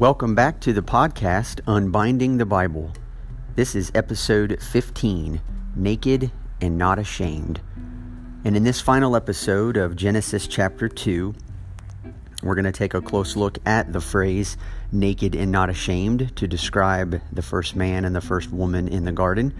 Welcome 0.00 0.34
back 0.34 0.58
to 0.62 0.72
the 0.72 0.82
podcast 0.82 1.60
Unbinding 1.68 2.38
the 2.38 2.44
Bible. 2.44 2.90
This 3.54 3.76
is 3.76 3.92
episode 3.94 4.60
15 4.60 5.40
Naked 5.76 6.32
and 6.60 6.76
Not 6.76 6.98
Ashamed. 6.98 7.60
And 8.44 8.56
in 8.56 8.64
this 8.64 8.80
final 8.80 9.14
episode 9.14 9.76
of 9.76 9.94
Genesis 9.94 10.48
chapter 10.48 10.88
2, 10.88 11.32
we're 12.42 12.56
going 12.56 12.64
to 12.64 12.72
take 12.72 12.94
a 12.94 13.00
close 13.00 13.36
look 13.36 13.58
at 13.66 13.92
the 13.92 14.00
phrase 14.00 14.56
naked 14.90 15.36
and 15.36 15.52
not 15.52 15.70
ashamed 15.70 16.36
to 16.38 16.48
describe 16.48 17.20
the 17.30 17.42
first 17.42 17.76
man 17.76 18.04
and 18.04 18.16
the 18.16 18.20
first 18.20 18.50
woman 18.50 18.88
in 18.88 19.04
the 19.04 19.12
garden, 19.12 19.54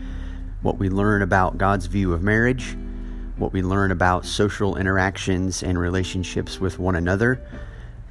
what 0.63 0.79
we 0.79 0.89
learn 0.89 1.23
about 1.23 1.59
God's 1.59 1.87
view 1.87 2.13
of 2.13 2.25
marriage, 2.25 2.77
what 3.37 3.53
we 3.53 3.63
learn 3.63 3.93
about 3.93 4.27
social 4.27 4.75
interactions 4.75 5.63
and 5.63 5.79
relationships 5.79 6.59
with 6.59 6.81
one 6.81 6.97
another 6.97 7.41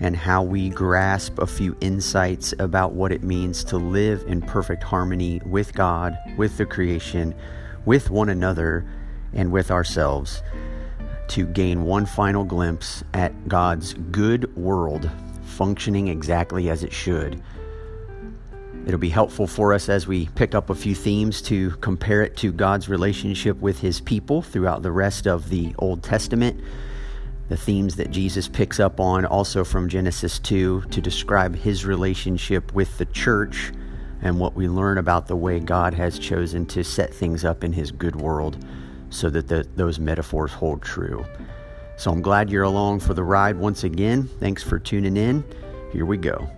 and 0.03 0.17
how 0.17 0.43
we 0.43 0.69
grasp 0.69 1.39
a 1.39 1.47
few 1.47 1.77
insights 1.79 2.53
about 2.59 2.91
what 2.91 3.13
it 3.13 3.23
means 3.23 3.63
to 3.63 3.77
live 3.77 4.21
in 4.27 4.41
perfect 4.41 4.83
harmony 4.83 5.41
with 5.45 5.73
God, 5.73 6.17
with 6.37 6.57
the 6.57 6.65
creation, 6.65 7.33
with 7.85 8.09
one 8.09 8.27
another, 8.27 8.85
and 9.31 9.49
with 9.49 9.71
ourselves 9.71 10.43
to 11.29 11.45
gain 11.45 11.83
one 11.85 12.05
final 12.05 12.43
glimpse 12.43 13.01
at 13.13 13.47
God's 13.47 13.93
good 13.93 14.53
world 14.57 15.09
functioning 15.41 16.09
exactly 16.09 16.69
as 16.69 16.83
it 16.83 16.91
should. 16.91 17.41
It'll 18.85 18.99
be 18.99 19.09
helpful 19.09 19.47
for 19.47 19.73
us 19.73 19.87
as 19.87 20.05
we 20.05 20.27
pick 20.35 20.53
up 20.53 20.69
a 20.69 20.75
few 20.75 20.95
themes 20.95 21.41
to 21.43 21.71
compare 21.77 22.21
it 22.23 22.35
to 22.37 22.51
God's 22.51 22.89
relationship 22.89 23.57
with 23.61 23.79
his 23.79 24.01
people 24.01 24.41
throughout 24.41 24.81
the 24.81 24.91
rest 24.91 25.27
of 25.27 25.47
the 25.47 25.73
Old 25.79 26.03
Testament 26.03 26.59
the 27.49 27.57
themes 27.57 27.95
that 27.95 28.11
Jesus 28.11 28.47
picks 28.47 28.79
up 28.79 28.99
on 28.99 29.25
also 29.25 29.63
from 29.63 29.89
Genesis 29.89 30.39
2 30.39 30.83
to 30.91 31.01
describe 31.01 31.55
his 31.55 31.85
relationship 31.85 32.73
with 32.73 32.97
the 32.97 33.05
church 33.05 33.71
and 34.21 34.39
what 34.39 34.55
we 34.55 34.67
learn 34.67 34.97
about 34.97 35.27
the 35.27 35.35
way 35.35 35.59
God 35.59 35.93
has 35.93 36.17
chosen 36.17 36.65
to 36.67 36.83
set 36.83 37.13
things 37.13 37.43
up 37.43 37.63
in 37.63 37.73
his 37.73 37.91
good 37.91 38.15
world 38.15 38.65
so 39.09 39.29
that 39.29 39.47
the, 39.47 39.67
those 39.75 39.99
metaphors 39.99 40.53
hold 40.53 40.81
true. 40.81 41.25
So 41.97 42.11
I'm 42.11 42.21
glad 42.21 42.49
you're 42.49 42.63
along 42.63 43.01
for 43.01 43.13
the 43.13 43.23
ride 43.23 43.57
once 43.57 43.83
again. 43.83 44.27
Thanks 44.39 44.63
for 44.63 44.79
tuning 44.79 45.17
in. 45.17 45.43
Here 45.91 46.05
we 46.05 46.17
go. 46.17 46.49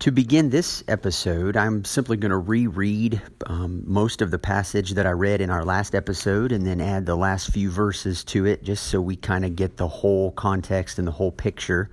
To 0.00 0.12
begin 0.12 0.50
this 0.50 0.84
episode, 0.86 1.56
I'm 1.56 1.84
simply 1.84 2.16
going 2.16 2.30
to 2.30 2.38
reread 2.38 3.20
um, 3.46 3.82
most 3.84 4.22
of 4.22 4.30
the 4.30 4.38
passage 4.38 4.92
that 4.92 5.06
I 5.06 5.10
read 5.10 5.40
in 5.40 5.50
our 5.50 5.64
last 5.64 5.92
episode 5.92 6.52
and 6.52 6.64
then 6.64 6.80
add 6.80 7.04
the 7.04 7.16
last 7.16 7.50
few 7.50 7.68
verses 7.68 8.22
to 8.26 8.46
it 8.46 8.62
just 8.62 8.86
so 8.86 9.00
we 9.00 9.16
kind 9.16 9.44
of 9.44 9.56
get 9.56 9.76
the 9.76 9.88
whole 9.88 10.30
context 10.30 11.00
and 11.00 11.08
the 11.08 11.12
whole 11.12 11.32
picture 11.32 11.90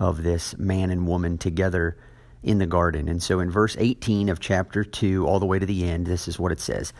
of 0.00 0.24
this 0.24 0.58
man 0.58 0.90
and 0.90 1.06
woman 1.06 1.38
together 1.38 1.96
in 2.42 2.58
the 2.58 2.66
garden. 2.66 3.08
And 3.08 3.22
so 3.22 3.38
in 3.38 3.48
verse 3.48 3.76
18 3.78 4.28
of 4.28 4.40
chapter 4.40 4.82
2, 4.82 5.24
all 5.24 5.38
the 5.38 5.46
way 5.46 5.60
to 5.60 5.66
the 5.66 5.88
end, 5.88 6.04
this 6.04 6.26
is 6.26 6.40
what 6.40 6.50
it 6.50 6.58
says 6.58 6.92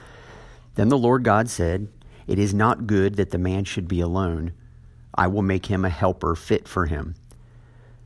Then 0.77 0.91
the 0.91 0.97
Lord 0.97 1.25
God 1.25 1.51
said, 1.51 1.89
It 2.29 2.39
is 2.39 2.55
not 2.55 2.87
good 2.87 3.17
that 3.17 3.31
the 3.31 3.39
man 3.39 3.65
should 3.65 3.89
be 3.89 3.99
alone. 3.99 4.53
I 5.13 5.27
will 5.27 5.43
make 5.43 5.67
him 5.67 5.85
a 5.85 5.91
helper 5.91 6.37
fit 6.37 6.69
for 6.69 6.87
him. 6.87 7.17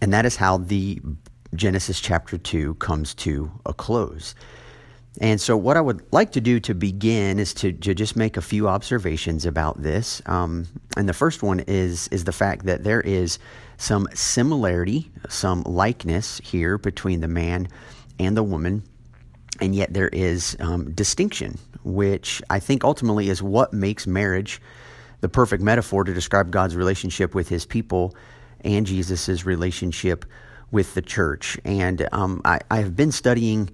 And 0.00 0.12
that 0.12 0.24
is 0.24 0.36
how 0.36 0.58
the 0.58 1.00
Genesis 1.54 2.00
chapter 2.00 2.38
2 2.38 2.74
comes 2.74 3.14
to 3.14 3.50
a 3.66 3.74
close. 3.74 4.34
And 5.20 5.40
so, 5.40 5.56
what 5.56 5.76
I 5.76 5.80
would 5.80 6.02
like 6.12 6.32
to 6.32 6.40
do 6.40 6.60
to 6.60 6.74
begin 6.74 7.40
is 7.40 7.52
to, 7.54 7.72
to 7.72 7.94
just 7.94 8.14
make 8.14 8.36
a 8.36 8.42
few 8.42 8.68
observations 8.68 9.44
about 9.44 9.82
this. 9.82 10.22
Um, 10.26 10.68
and 10.96 11.08
the 11.08 11.12
first 11.12 11.42
one 11.42 11.60
is, 11.60 12.06
is 12.08 12.24
the 12.24 12.32
fact 12.32 12.64
that 12.66 12.84
there 12.84 13.00
is 13.00 13.38
some 13.76 14.06
similarity, 14.14 15.10
some 15.28 15.62
likeness 15.62 16.40
here 16.44 16.78
between 16.78 17.20
the 17.20 17.28
man 17.28 17.68
and 18.20 18.36
the 18.36 18.42
woman, 18.44 18.84
and 19.60 19.74
yet 19.74 19.92
there 19.92 20.08
is 20.08 20.56
um, 20.60 20.92
distinction, 20.92 21.58
which 21.82 22.40
I 22.48 22.60
think 22.60 22.84
ultimately 22.84 23.30
is 23.30 23.42
what 23.42 23.72
makes 23.72 24.06
marriage 24.06 24.60
the 25.22 25.28
perfect 25.28 25.62
metaphor 25.62 26.04
to 26.04 26.14
describe 26.14 26.50
God's 26.50 26.76
relationship 26.76 27.34
with 27.34 27.48
his 27.48 27.66
people 27.66 28.14
and 28.64 28.86
Jesus' 28.86 29.44
relationship 29.44 30.24
with 30.70 30.94
the 30.94 31.02
church. 31.02 31.58
And 31.64 32.08
um, 32.12 32.40
I, 32.44 32.60
I 32.70 32.78
have 32.78 32.96
been 32.96 33.12
studying 33.12 33.70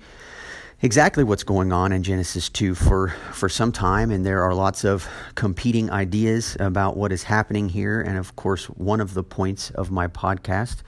exactly 0.83 1.25
what's 1.25 1.43
going 1.43 1.73
on 1.73 1.93
in 1.93 2.03
Genesis 2.03 2.49
2 2.49 2.75
for, 2.75 3.09
for 3.33 3.49
some 3.49 3.73
time, 3.73 4.11
and 4.11 4.25
there 4.25 4.43
are 4.43 4.55
lots 4.55 4.85
of 4.85 5.09
competing 5.35 5.91
ideas 5.91 6.57
about 6.61 6.97
what 6.97 7.13
is 7.13 7.23
happening 7.23 7.69
here. 7.69 8.01
And 8.01 8.19
of 8.19 8.37
course, 8.37 8.67
one 8.67 9.01
of 9.01 9.15
the 9.15 9.23
points 9.23 9.71
of 9.71 9.91
my 9.91 10.07
podcast 10.07 10.79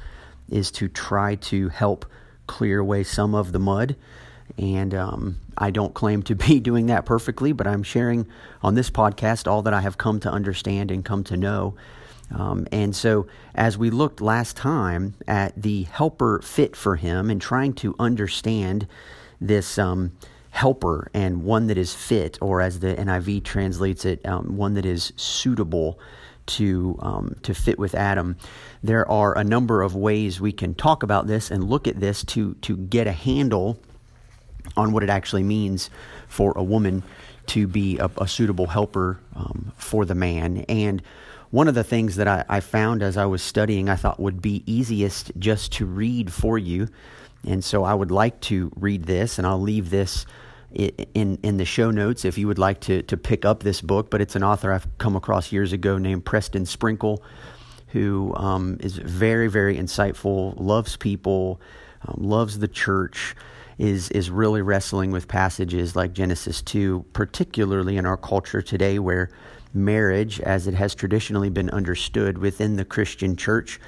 is 0.51 0.71
to 0.73 0.89
try 0.89 1.35
to 1.37 1.69
help 1.69 2.07
clear 2.47 2.81
away 2.81 3.05
some 3.05 3.35
of 3.35 3.53
the 3.53 3.59
mud. 3.59 3.97
And 4.57 4.95
um, 4.95 5.39
I 5.57 5.71
don't 5.71 5.95
claim 5.95 6.23
to 6.25 6.35
be 6.35 6.61
doing 6.61 6.87
that 6.87 7.07
perfectly, 7.07 7.53
but 7.53 7.67
I'm 7.67 7.83
sharing 7.83 8.27
on 8.63 8.75
this 8.75 8.91
podcast 8.91 9.47
all 9.47 9.63
that 9.63 9.75
I 9.75 9.81
have 9.81 9.99
come 9.99 10.21
to 10.21 10.31
understand 10.31 10.91
and 10.91 11.05
come 11.05 11.25
to 11.25 11.37
know 11.37 11.77
um, 12.31 12.67
and 12.71 12.95
so, 12.95 13.27
as 13.55 13.79
we 13.79 13.91
looked 13.91 14.21
last 14.21 14.57
time 14.57 15.15
at 15.27 15.61
the 15.61 15.85
helper 15.85 16.41
fit 16.43 16.77
for 16.77 16.97
him 16.97 17.31
and 17.31 17.41
trying 17.41 17.73
to 17.75 17.95
understand 17.99 18.87
this 19.41 19.79
um, 19.79 20.13
helper 20.51 21.11
and 21.15 21.43
one 21.43 21.69
that 21.69 21.79
is 21.79 21.95
fit, 21.95 22.39
or 22.41 22.61
as 22.61 22.81
the 22.81 22.95
NIV 22.95 23.45
translates 23.45 24.05
it, 24.05 24.25
um, 24.27 24.57
one 24.57 24.75
that 24.75 24.85
is 24.85 25.13
suitable 25.17 25.99
to 26.47 26.99
um, 27.01 27.37
to 27.43 27.55
fit 27.55 27.79
with 27.79 27.95
Adam. 27.95 28.37
There 28.83 29.09
are 29.11 29.37
a 29.37 29.45
number 29.45 29.83
of 29.83 29.95
ways 29.95 30.41
we 30.41 30.53
can 30.53 30.75
talk 30.75 31.03
about 31.03 31.27
this 31.27 31.51
and 31.51 31.65
look 31.65 31.87
at 31.87 32.01
this 32.01 32.25
to 32.25 32.55
to 32.55 32.77
get 32.77 33.07
a 33.07 33.13
handle 33.13 33.79
on 34.77 34.93
what 34.93 35.03
it 35.03 35.11
actually 35.11 35.43
means 35.43 35.89
for 36.29 36.53
a 36.57 36.63
woman 36.63 37.03
to 37.47 37.67
be 37.67 37.99
a, 37.99 38.11
a 38.19 38.29
suitable 38.29 38.67
helper 38.67 39.19
um, 39.35 39.73
for 39.77 40.05
the 40.05 40.15
man 40.15 40.59
and 40.69 41.03
one 41.51 41.69
of 41.69 41.75
the 41.75 41.85
things 41.85 42.17
that 42.17 42.29
I, 42.29 42.45
I, 42.49 42.61
found 42.61 43.03
as 43.03 43.17
I 43.17 43.27
was 43.27 43.43
studying, 43.43 43.89
I 43.89 43.97
thought 43.97 44.21
would 44.21 44.43
be 44.43 44.63
easiest 44.67 45.33
just 45.39 45.73
to 45.75 45.87
read 45.87 46.33
for 46.33 46.59
you. 46.59 46.89
And 47.47 47.65
so 47.65 47.85
I 47.85 47.95
would 47.95 48.11
like 48.11 48.41
to 48.43 48.71
read 48.77 49.05
this, 49.05 49.39
and 49.39 49.47
I'll 49.47 49.61
leave 49.61 49.91
this 49.91 50.27
in, 50.73 51.39
in 51.43 51.57
the 51.57 51.65
show 51.65 51.91
notes 51.91 52.25
if 52.25 52.37
you 52.37 52.47
would 52.47 52.59
like 52.59 52.81
to, 52.81 53.03
to 53.03 53.17
pick 53.17 53.45
up 53.45 53.63
this 53.63 53.81
book. 53.81 54.11
But 54.11 54.21
it's 54.21 54.37
an 54.37 54.43
author 54.43 54.73
I've 54.73 54.87
come 54.99 55.17
across 55.17 55.51
years 55.53 55.73
ago 55.73 55.97
named 55.97 56.25
Preston 56.25 56.67
Sprinkle, 56.67 57.23
who 57.89 58.35
um, 58.37 58.77
is 58.81 58.97
very, 58.97 59.49
very 59.49 59.77
insightful, 59.77 60.55
loves 60.59 60.97
people, 60.97 61.61
um, 62.07 62.17
loves 62.19 62.59
the 62.59 62.69
church. 62.69 63.35
Is, 63.79 64.11
is 64.11 64.29
really 64.29 64.61
wrestling 64.61 65.13
with 65.13 65.29
passages 65.29 65.95
like 65.95 66.13
Genesis 66.13 66.63
2, 66.63 67.05
particularly 67.13 67.97
in 67.97 68.07
our 68.07 68.17
culture 68.17 68.61
today 68.61 68.99
where 68.99 69.31
marriage, 69.75 70.41
as 70.41 70.67
it 70.67 70.75
has 70.75 70.95
traditionally 70.95 71.51
been 71.51 71.71
understood 71.71 72.39
within 72.39 72.77
the 72.77 72.85
Christian 72.85 73.37
church, 73.37 73.81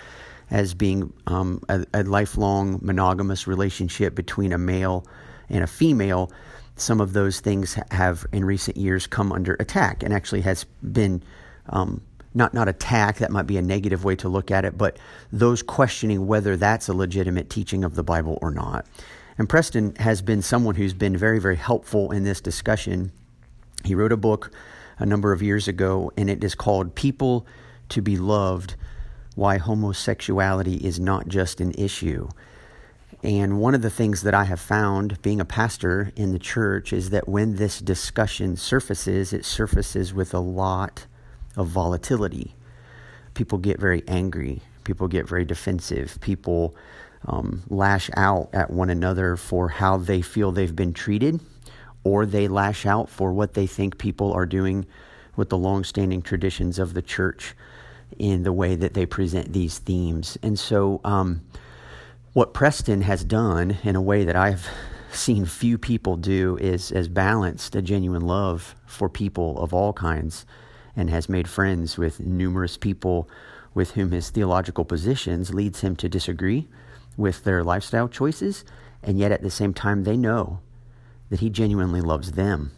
as 0.51 0.75
being 0.75 1.13
um, 1.27 1.63
a, 1.69 1.87
a, 1.95 2.03
lifelong 2.03 2.81
monogamous 2.83 3.47
relationship 3.47 4.15
between 4.15 4.53
a 4.53 4.59
male 4.59 5.07
and 5.49 5.63
a 5.63 5.67
female, 5.67 6.31
some 6.77 7.01
of 7.01 7.13
those 7.13 7.41
things 7.41 7.79
have 7.91 8.27
in 8.33 8.45
recent 8.45 8.77
years 8.77 9.07
come 9.07 9.33
under 9.33 9.55
attack 9.61 10.03
and 10.03 10.13
actually 10.13 10.41
has 10.41 10.65
been 10.93 11.23
um, 11.69 12.01
not 12.35 12.55
not 12.55 12.69
attack 12.69 13.19
that 13.19 13.31
might 13.31 13.47
be 13.47 13.57
a 13.57 13.63
negative 13.63 14.05
way 14.05 14.17
to 14.17 14.29
look 14.29 14.51
at 14.51 14.65
it 14.65 14.79
but 14.79 14.99
those 15.33 15.63
questioning 15.63 16.27
whether 16.27 16.57
that's 16.57 16.89
a 16.89 16.95
legitimate 16.95 17.51
teaching 17.51 17.85
of 17.85 17.95
the 17.95 18.03
bible 18.03 18.39
or 18.41 18.51
not. 18.51 18.87
And 19.39 19.49
preston 19.49 19.95
has 19.97 20.23
been 20.23 20.43
someone 20.43 20.75
who's 20.75 20.95
been 20.95 21.17
very 21.17 21.39
very 21.39 21.57
helpful 21.57 22.11
in 22.13 22.25
this 22.25 22.41
discussion. 22.41 23.13
He 23.85 23.95
wrote 23.95 24.13
a 24.13 24.17
book 24.17 24.51
a 25.01 25.07
number 25.07 25.33
of 25.33 25.43
years 25.43 25.67
ago 25.67 26.13
and 26.17 26.31
it 26.31 26.45
is 26.45 26.55
called 26.55 26.95
people 26.95 27.47
to 27.89 28.01
be 28.01 28.17
loved 28.17 28.77
why 29.35 29.59
homosexuality 29.59 30.77
is 30.77 31.01
not 31.01 31.27
just 31.27 31.61
an 31.61 31.73
issue. 31.73 32.29
And 33.23 33.59
one 33.59 33.75
of 33.75 33.83
the 33.83 33.91
things 33.91 34.23
that 34.23 34.35
I 34.35 34.45
have 34.45 34.61
found 34.61 35.21
being 35.23 35.41
a 35.41 35.45
pastor 35.45 36.13
in 36.17 36.33
the 36.33 36.39
church 36.39 36.93
is 36.93 37.11
that 37.11 37.29
when 37.29 37.57
this 37.57 37.81
discussion 37.81 38.57
surfaces, 38.57 39.33
it 39.33 39.45
surfaces 39.45 40.15
with 40.15 40.33
a 40.33 40.39
lot 40.39 41.07
of 41.57 41.69
volatility. 41.69 42.55
People 43.35 43.59
get 43.59 43.79
very 43.79 44.03
angry, 44.09 44.63
people 44.85 45.09
get 45.09 45.29
very 45.29 45.45
defensive, 45.45 46.19
people 46.21 46.75
um, 47.27 47.63
lash 47.69 48.11
out 48.17 48.49
at 48.53 48.71
one 48.71 48.91
another 48.91 49.37
for 49.37 49.69
how 49.69 49.99
they 49.99 50.23
feel 50.23 50.51
they've 50.51 50.75
been 50.75 50.95
treated, 50.95 51.41
or 52.05 52.27
they 52.27 52.49
lash 52.49 52.87
out 52.87 53.09
for 53.09 53.33
what 53.33 53.55
they 53.55 53.67
think 53.67 53.99
people 53.99 54.33
are 54.33 54.47
doing 54.47 54.87
with 55.37 55.49
the 55.49 55.59
long-standing 55.59 56.23
traditions 56.23 56.79
of 56.79 56.95
the 56.95 57.03
church 57.03 57.55
in 58.19 58.43
the 58.43 58.53
way 58.53 58.75
that 58.75 58.95
they 58.95 59.07
present 59.07 59.53
these 59.53 59.79
themes. 59.79 60.37
And 60.43 60.59
so, 60.59 61.01
um, 61.05 61.43
what 62.33 62.55
Preston 62.55 63.03
has 63.03 63.25
done 63.25 63.79
in 63.83 63.97
a 63.97 64.03
way 64.03 64.25
that 64.25 64.37
I've 64.37 64.69
seen 65.13 65.45
few 65.45 65.77
people 65.79 66.17
do 66.17 66.57
is 66.61 66.91
has 66.91 67.09
balanced 67.09 67.75
a 67.75 67.83
genuine 67.83 68.23
love 68.23 68.77
for 68.87 69.09
people 69.09 69.59
of 69.59 69.75
all 69.75 69.93
kinds 69.93 70.47
and 70.95 71.11
has 71.11 71.29
made 71.29 71.49
friends 71.49 71.99
with 71.99 72.21
numerous 72.21 72.77
people 72.77 73.29
with 73.75 73.93
whom 73.93 74.13
his 74.13 74.31
theological 74.31 74.85
positions 74.85 75.53
leads 75.53 75.81
him 75.81 75.97
to 75.97 76.09
disagree 76.09 76.69
with 77.17 77.43
their 77.43 77.65
lifestyle 77.65 78.09
choices 78.09 78.65
and 79.03 79.19
yet 79.19 79.33
at 79.33 79.43
the 79.43 79.51
same 79.51 79.75
time 79.75 80.05
they 80.05 80.17
know 80.17 80.61
that 81.31 81.41
he 81.41 81.49
genuinely 81.49 82.01
loves 82.01 82.33
them 82.33 82.73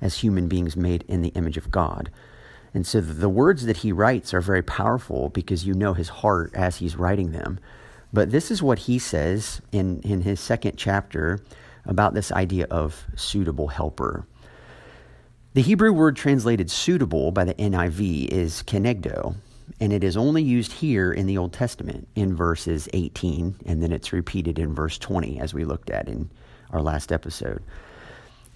as 0.00 0.18
human 0.18 0.48
beings 0.48 0.76
made 0.76 1.04
in 1.08 1.22
the 1.22 1.30
image 1.30 1.56
of 1.56 1.70
God. 1.70 2.10
And 2.74 2.86
so 2.86 3.00
the 3.00 3.28
words 3.28 3.64
that 3.64 3.78
he 3.78 3.92
writes 3.92 4.34
are 4.34 4.40
very 4.40 4.62
powerful 4.62 5.30
because 5.30 5.66
you 5.66 5.72
know 5.72 5.94
his 5.94 6.10
heart 6.10 6.50
as 6.54 6.76
he's 6.76 6.96
writing 6.96 7.32
them. 7.32 7.58
But 8.12 8.30
this 8.30 8.50
is 8.50 8.62
what 8.62 8.80
he 8.80 8.98
says 8.98 9.62
in, 9.72 10.00
in 10.02 10.20
his 10.22 10.40
second 10.40 10.76
chapter 10.76 11.40
about 11.86 12.14
this 12.14 12.32
idea 12.32 12.66
of 12.70 13.06
suitable 13.14 13.68
helper. 13.68 14.26
The 15.54 15.62
Hebrew 15.62 15.92
word 15.92 16.16
translated 16.16 16.70
suitable 16.70 17.30
by 17.30 17.44
the 17.44 17.54
NIV 17.54 18.28
is 18.28 18.62
kenegdo, 18.66 19.36
and 19.80 19.92
it 19.92 20.04
is 20.04 20.16
only 20.16 20.42
used 20.42 20.72
here 20.72 21.12
in 21.12 21.26
the 21.26 21.38
Old 21.38 21.54
Testament 21.54 22.08
in 22.14 22.36
verses 22.36 22.90
18, 22.92 23.56
and 23.64 23.82
then 23.82 23.90
it's 23.90 24.12
repeated 24.12 24.58
in 24.58 24.74
verse 24.74 24.98
20, 24.98 25.40
as 25.40 25.54
we 25.54 25.64
looked 25.64 25.88
at 25.88 26.08
in 26.08 26.28
our 26.72 26.82
last 26.82 27.12
episode. 27.12 27.62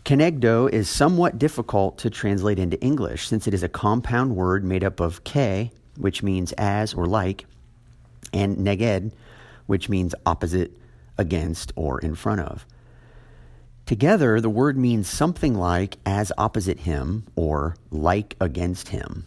Kenegdo 0.05 0.71
is 0.71 0.89
somewhat 0.89 1.39
difficult 1.39 1.99
to 1.99 2.11
translate 2.11 2.59
into 2.59 2.81
English 2.81 3.29
since 3.29 3.47
it 3.47 3.55
is 3.55 3.63
a 3.63 3.69
compound 3.69 4.35
word 4.35 4.65
made 4.65 4.83
up 4.83 4.99
of 5.01 5.23
ke, 5.25 5.71
which 5.97 6.23
means 6.23 6.53
as 6.53 6.95
or 6.95 7.07
like, 7.07 7.47
and 8.33 8.57
neged, 8.59 9.13
which 9.67 9.89
means 9.89 10.15
opposite, 10.25 10.73
against, 11.19 11.73
or 11.77 12.01
in 12.01 12.15
front 12.15 12.41
of. 12.41 12.65
Together, 13.87 14.41
the 14.41 14.49
word 14.49 14.77
means 14.77 15.09
something 15.09 15.55
like 15.55 15.99
as 16.07 16.33
opposite 16.39 16.81
him 16.81 17.25
or 17.37 17.77
like 17.91 18.37
against 18.41 18.89
him. 18.89 19.27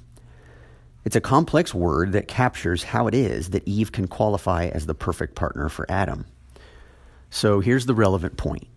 It's 1.06 1.18
a 1.18 1.22
complex 1.22 1.74
word 1.74 2.14
that 2.14 2.28
captures 2.28 2.84
how 2.84 3.08
it 3.08 3.14
is 3.14 3.50
that 3.50 3.68
Eve 3.68 3.92
can 3.92 4.08
qualify 4.08 4.68
as 4.68 4.86
the 4.86 4.96
perfect 4.96 5.36
partner 5.36 5.68
for 5.68 5.86
Adam. 5.92 6.26
So 7.30 7.60
here's 7.60 7.86
the 7.86 7.94
relevant 7.94 8.38
point. 8.38 8.68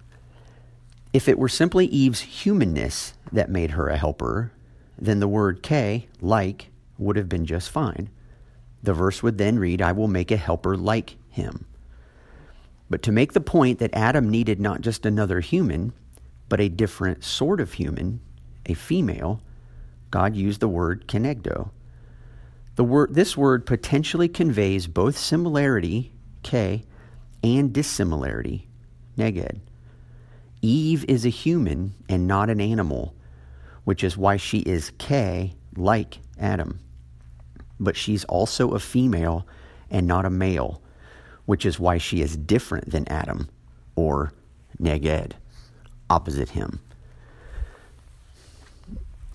If 1.12 1.28
it 1.28 1.38
were 1.38 1.48
simply 1.48 1.86
Eve's 1.86 2.20
humanness 2.20 3.14
that 3.32 3.50
made 3.50 3.72
her 3.72 3.88
a 3.88 3.96
helper, 3.96 4.52
then 4.98 5.20
the 5.20 5.28
word 5.28 5.62
ke, 5.62 6.08
like, 6.20 6.70
would 6.98 7.16
have 7.16 7.28
been 7.28 7.46
just 7.46 7.70
fine. 7.70 8.10
The 8.82 8.92
verse 8.92 9.22
would 9.22 9.38
then 9.38 9.58
read, 9.58 9.82
I 9.82 9.92
will 9.92 10.08
make 10.08 10.30
a 10.30 10.36
helper 10.36 10.76
like 10.76 11.16
him. 11.30 11.66
But 12.88 13.02
to 13.02 13.12
make 13.12 13.32
the 13.32 13.40
point 13.40 13.78
that 13.78 13.94
Adam 13.94 14.30
needed 14.30 14.60
not 14.60 14.80
just 14.80 15.04
another 15.04 15.40
human, 15.40 15.92
but 16.48 16.60
a 16.60 16.68
different 16.68 17.24
sort 17.24 17.60
of 17.60 17.72
human, 17.72 18.20
a 18.66 18.74
female, 18.74 19.40
God 20.10 20.36
used 20.36 20.60
the 20.60 20.68
word 20.68 21.08
kenegdo. 21.08 21.70
The 22.76 22.84
word, 22.84 23.14
this 23.14 23.36
word 23.36 23.66
potentially 23.66 24.28
conveys 24.28 24.86
both 24.86 25.16
similarity, 25.16 26.12
ke, 26.44 26.82
and 27.42 27.72
dissimilarity, 27.72 28.68
neged. 29.18 29.60
Eve 30.66 31.04
is 31.06 31.24
a 31.24 31.30
human 31.30 31.94
and 32.08 32.26
not 32.26 32.50
an 32.50 32.60
animal, 32.60 33.14
which 33.84 34.02
is 34.02 34.16
why 34.16 34.36
she 34.36 34.58
is 34.58 34.90
ke, 34.98 35.52
like 35.76 36.18
Adam. 36.40 36.80
But 37.78 37.96
she's 37.96 38.24
also 38.24 38.70
a 38.70 38.80
female 38.80 39.46
and 39.90 40.08
not 40.08 40.24
a 40.24 40.30
male, 40.30 40.82
which 41.44 41.64
is 41.64 41.78
why 41.78 41.98
she 41.98 42.20
is 42.20 42.36
different 42.36 42.90
than 42.90 43.06
Adam 43.08 43.48
or 43.94 44.32
Neged, 44.82 45.32
opposite 46.10 46.50
him. 46.50 46.80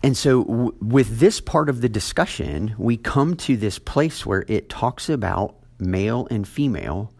And 0.03 0.17
so, 0.17 0.43
w- 0.43 0.75
with 0.81 1.19
this 1.19 1.39
part 1.39 1.69
of 1.69 1.81
the 1.81 1.89
discussion, 1.89 2.75
we 2.77 2.97
come 2.97 3.35
to 3.37 3.55
this 3.55 3.79
place 3.79 4.25
where 4.25 4.43
it 4.47 4.67
talks 4.67 5.09
about 5.09 5.55
male 5.79 6.27
and 6.29 6.47
female, 6.47 7.13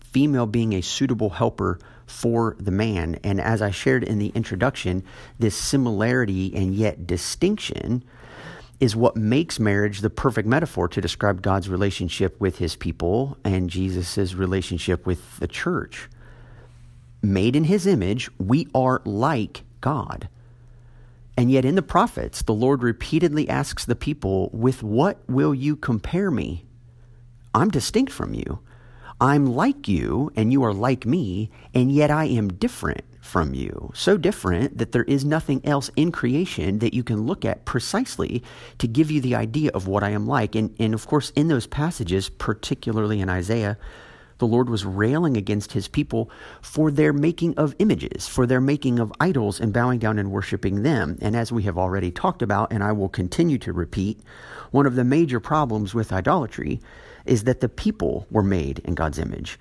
female 0.00 0.46
being 0.46 0.72
a 0.72 0.80
suitable 0.80 1.30
helper 1.30 1.78
for 2.06 2.56
the 2.58 2.70
man. 2.70 3.18
And 3.22 3.40
as 3.40 3.60
I 3.60 3.70
shared 3.70 4.04
in 4.04 4.18
the 4.18 4.32
introduction, 4.34 5.02
this 5.38 5.56
similarity 5.56 6.54
and 6.54 6.74
yet 6.74 7.06
distinction 7.06 8.04
is 8.78 8.94
what 8.94 9.16
makes 9.16 9.58
marriage 9.58 10.00
the 10.00 10.10
perfect 10.10 10.46
metaphor 10.46 10.88
to 10.88 11.00
describe 11.00 11.42
God's 11.42 11.68
relationship 11.68 12.38
with 12.40 12.58
his 12.58 12.76
people 12.76 13.38
and 13.44 13.70
Jesus' 13.70 14.34
relationship 14.34 15.06
with 15.06 15.38
the 15.38 15.48
church. 15.48 16.08
Made 17.22 17.56
in 17.56 17.64
his 17.64 17.86
image, 17.86 18.30
we 18.38 18.68
are 18.74 19.00
like 19.04 19.62
God. 19.80 20.28
And 21.38 21.50
yet, 21.50 21.64
in 21.64 21.74
the 21.74 21.82
prophets, 21.82 22.42
the 22.42 22.54
Lord 22.54 22.82
repeatedly 22.82 23.48
asks 23.48 23.84
the 23.84 23.96
people, 23.96 24.48
With 24.52 24.82
what 24.82 25.18
will 25.28 25.54
you 25.54 25.76
compare 25.76 26.30
me? 26.30 26.64
I'm 27.54 27.68
distinct 27.68 28.12
from 28.12 28.32
you. 28.32 28.60
I'm 29.20 29.46
like 29.46 29.88
you, 29.88 30.30
and 30.36 30.52
you 30.52 30.62
are 30.62 30.74
like 30.74 31.06
me, 31.06 31.50
and 31.72 31.90
yet 31.90 32.10
I 32.10 32.26
am 32.26 32.48
different 32.48 33.02
from 33.20 33.54
you. 33.54 33.90
So 33.94 34.16
different 34.16 34.78
that 34.78 34.92
there 34.92 35.04
is 35.04 35.24
nothing 35.24 35.60
else 35.64 35.90
in 35.96 36.12
creation 36.12 36.78
that 36.80 36.94
you 36.94 37.02
can 37.02 37.26
look 37.26 37.44
at 37.44 37.64
precisely 37.64 38.42
to 38.78 38.86
give 38.86 39.10
you 39.10 39.20
the 39.20 39.34
idea 39.34 39.70
of 39.72 39.88
what 39.88 40.04
I 40.04 40.10
am 40.10 40.26
like. 40.26 40.54
And, 40.54 40.74
and 40.78 40.94
of 40.94 41.06
course, 41.06 41.30
in 41.30 41.48
those 41.48 41.66
passages, 41.66 42.28
particularly 42.28 43.20
in 43.20 43.28
Isaiah, 43.28 43.78
the 44.38 44.46
Lord 44.46 44.68
was 44.68 44.84
railing 44.84 45.36
against 45.36 45.72
his 45.72 45.88
people 45.88 46.30
for 46.60 46.90
their 46.90 47.14
making 47.14 47.56
of 47.56 47.74
images, 47.78 48.28
for 48.28 48.46
their 48.46 48.60
making 48.60 48.98
of 48.98 49.12
idols 49.18 49.60
and 49.60 49.72
bowing 49.72 49.98
down 49.98 50.18
and 50.18 50.30
worshiping 50.30 50.82
them. 50.82 51.16
And 51.22 51.34
as 51.34 51.50
we 51.50 51.62
have 51.62 51.78
already 51.78 52.10
talked 52.10 52.42
about, 52.42 52.70
and 52.70 52.84
I 52.84 52.92
will 52.92 53.08
continue 53.08 53.58
to 53.58 53.72
repeat, 53.72 54.20
one 54.72 54.86
of 54.86 54.94
the 54.94 55.04
major 55.04 55.40
problems 55.40 55.94
with 55.94 56.12
idolatry 56.12 56.80
is 57.28 57.44
that 57.44 57.60
the 57.60 57.68
people 57.68 58.26
were 58.30 58.42
made 58.42 58.80
in 58.80 58.94
God's 58.94 59.18
image. 59.18 59.58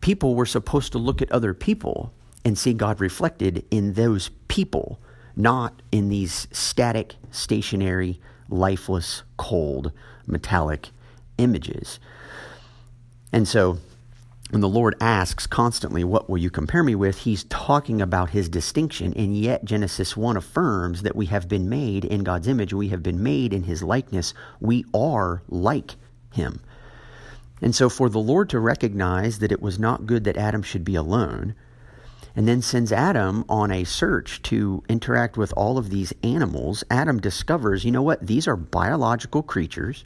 People 0.00 0.34
were 0.34 0.46
supposed 0.46 0.92
to 0.92 0.98
look 0.98 1.22
at 1.22 1.30
other 1.30 1.54
people 1.54 2.12
and 2.44 2.58
see 2.58 2.72
God 2.72 3.00
reflected 3.00 3.64
in 3.70 3.94
those 3.94 4.30
people, 4.48 5.00
not 5.36 5.80
in 5.92 6.08
these 6.08 6.48
static, 6.50 7.14
stationary, 7.30 8.20
lifeless, 8.48 9.22
cold, 9.36 9.92
metallic 10.26 10.90
images. 11.38 11.98
And 13.32 13.48
so, 13.48 13.78
when 14.50 14.60
the 14.60 14.68
Lord 14.68 14.94
asks 15.00 15.46
constantly, 15.46 16.04
What 16.04 16.28
will 16.28 16.36
you 16.36 16.50
compare 16.50 16.82
me 16.82 16.94
with? 16.94 17.18
he's 17.20 17.44
talking 17.44 18.02
about 18.02 18.30
his 18.30 18.50
distinction. 18.50 19.14
And 19.14 19.34
yet, 19.34 19.64
Genesis 19.64 20.14
1 20.14 20.36
affirms 20.36 21.02
that 21.02 21.16
we 21.16 21.26
have 21.26 21.48
been 21.48 21.70
made 21.70 22.04
in 22.04 22.22
God's 22.22 22.48
image, 22.48 22.74
we 22.74 22.88
have 22.88 23.02
been 23.02 23.22
made 23.22 23.54
in 23.54 23.62
his 23.62 23.82
likeness, 23.82 24.34
we 24.60 24.84
are 24.92 25.42
like 25.48 25.94
him. 26.32 26.60
And 27.62 27.74
so, 27.74 27.88
for 27.88 28.10
the 28.10 28.18
Lord 28.18 28.50
to 28.50 28.58
recognize 28.58 29.38
that 29.38 29.52
it 29.52 29.62
was 29.62 29.78
not 29.78 30.04
good 30.04 30.24
that 30.24 30.36
Adam 30.36 30.62
should 30.62 30.84
be 30.84 30.96
alone, 30.96 31.54
and 32.34 32.48
then 32.48 32.60
sends 32.60 32.90
Adam 32.90 33.44
on 33.48 33.70
a 33.70 33.84
search 33.84 34.42
to 34.42 34.82
interact 34.88 35.36
with 35.36 35.54
all 35.56 35.78
of 35.78 35.88
these 35.88 36.12
animals. 36.24 36.82
Adam 36.90 37.20
discovers, 37.20 37.84
you 37.84 37.92
know 37.92 38.02
what? 38.02 38.26
These 38.26 38.48
are 38.48 38.56
biological 38.56 39.44
creatures. 39.44 40.04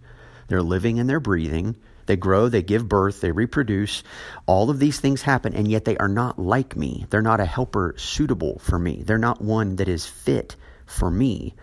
They're 0.48 0.62
living 0.62 1.00
and 1.00 1.08
they're 1.08 1.18
breathing. 1.18 1.76
They 2.04 2.16
grow, 2.16 2.48
they 2.48 2.62
give 2.62 2.88
birth, 2.88 3.20
they 3.20 3.32
reproduce. 3.32 4.02
All 4.46 4.68
of 4.68 4.78
these 4.78 5.00
things 5.00 5.22
happen, 5.22 5.54
and 5.54 5.68
yet 5.68 5.86
they 5.86 5.96
are 5.96 6.08
not 6.08 6.38
like 6.38 6.76
me. 6.76 7.06
They're 7.10 7.22
not 7.22 7.40
a 7.40 7.46
helper 7.46 7.94
suitable 7.96 8.58
for 8.58 8.78
me. 8.78 9.02
They're 9.02 9.18
not 9.18 9.40
one 9.40 9.76
that 9.76 9.88
is 9.88 10.06
fit 10.06 10.56
for 10.84 11.10
me. 11.10 11.54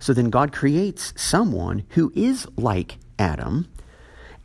So 0.00 0.12
then 0.12 0.30
God 0.30 0.52
creates 0.52 1.14
someone 1.16 1.84
who 1.90 2.12
is 2.14 2.46
like 2.56 2.98
Adam 3.18 3.68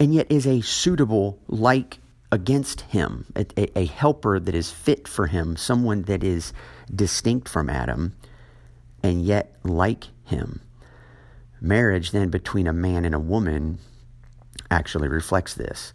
and 0.03 0.13
yet 0.13 0.29
is 0.29 0.45
a 0.45 0.59
suitable 0.59 1.39
like 1.47 1.99
against 2.29 2.81
him, 2.81 3.25
a, 3.37 3.45
a, 3.55 3.79
a, 3.79 3.85
helper 3.85 4.37
that 4.37 4.53
is 4.53 4.69
fit 4.69 5.07
for 5.07 5.27
him, 5.27 5.55
someone 5.55 6.01
that 6.01 6.25
is 6.25 6.51
distinct 6.93 7.47
from 7.47 7.69
Adam 7.69 8.13
and 9.01 9.23
yet 9.23 9.55
like 9.63 10.07
him. 10.25 10.59
Marriage, 11.61 12.11
then, 12.11 12.29
between 12.29 12.67
a 12.67 12.73
man 12.73 13.05
and 13.05 13.15
a 13.15 13.19
woman 13.19 13.79
actually 14.69 15.07
reflects 15.07 15.53
this. 15.53 15.93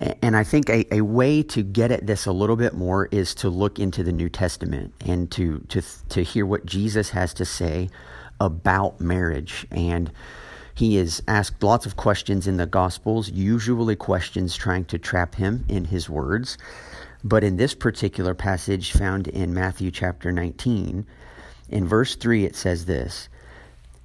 And 0.00 0.34
I 0.34 0.42
think 0.42 0.70
a, 0.70 0.86
a 0.94 1.02
way 1.02 1.42
to 1.42 1.62
get 1.62 1.92
at 1.92 2.06
this 2.06 2.24
a 2.24 2.32
little 2.32 2.56
bit 2.56 2.72
more 2.72 3.04
is 3.10 3.34
to 3.34 3.50
look 3.50 3.78
into 3.78 4.02
the 4.02 4.12
New 4.12 4.30
Testament 4.30 4.94
and 5.04 5.30
to, 5.32 5.58
to, 5.68 5.82
to 6.08 6.22
hear 6.22 6.46
what 6.46 6.64
Jesus 6.64 7.10
has 7.10 7.34
to 7.34 7.44
say 7.44 7.90
about 8.40 8.98
marriage. 8.98 9.66
And 9.70 10.10
he 10.76 10.98
is 10.98 11.22
asked 11.26 11.62
lots 11.62 11.86
of 11.86 11.96
questions 11.96 12.46
in 12.46 12.58
the 12.58 12.66
Gospels, 12.66 13.30
usually 13.30 13.96
questions 13.96 14.54
trying 14.54 14.84
to 14.84 14.98
trap 14.98 15.36
him 15.36 15.64
in 15.68 15.86
his 15.86 16.10
words. 16.10 16.58
But 17.24 17.42
in 17.42 17.56
this 17.56 17.74
particular 17.74 18.34
passage 18.34 18.92
found 18.92 19.26
in 19.26 19.54
Matthew 19.54 19.90
chapter 19.90 20.30
19, 20.30 21.06
in 21.70 21.86
verse 21.86 22.14
3, 22.14 22.44
it 22.44 22.54
says 22.54 22.84
this 22.84 23.30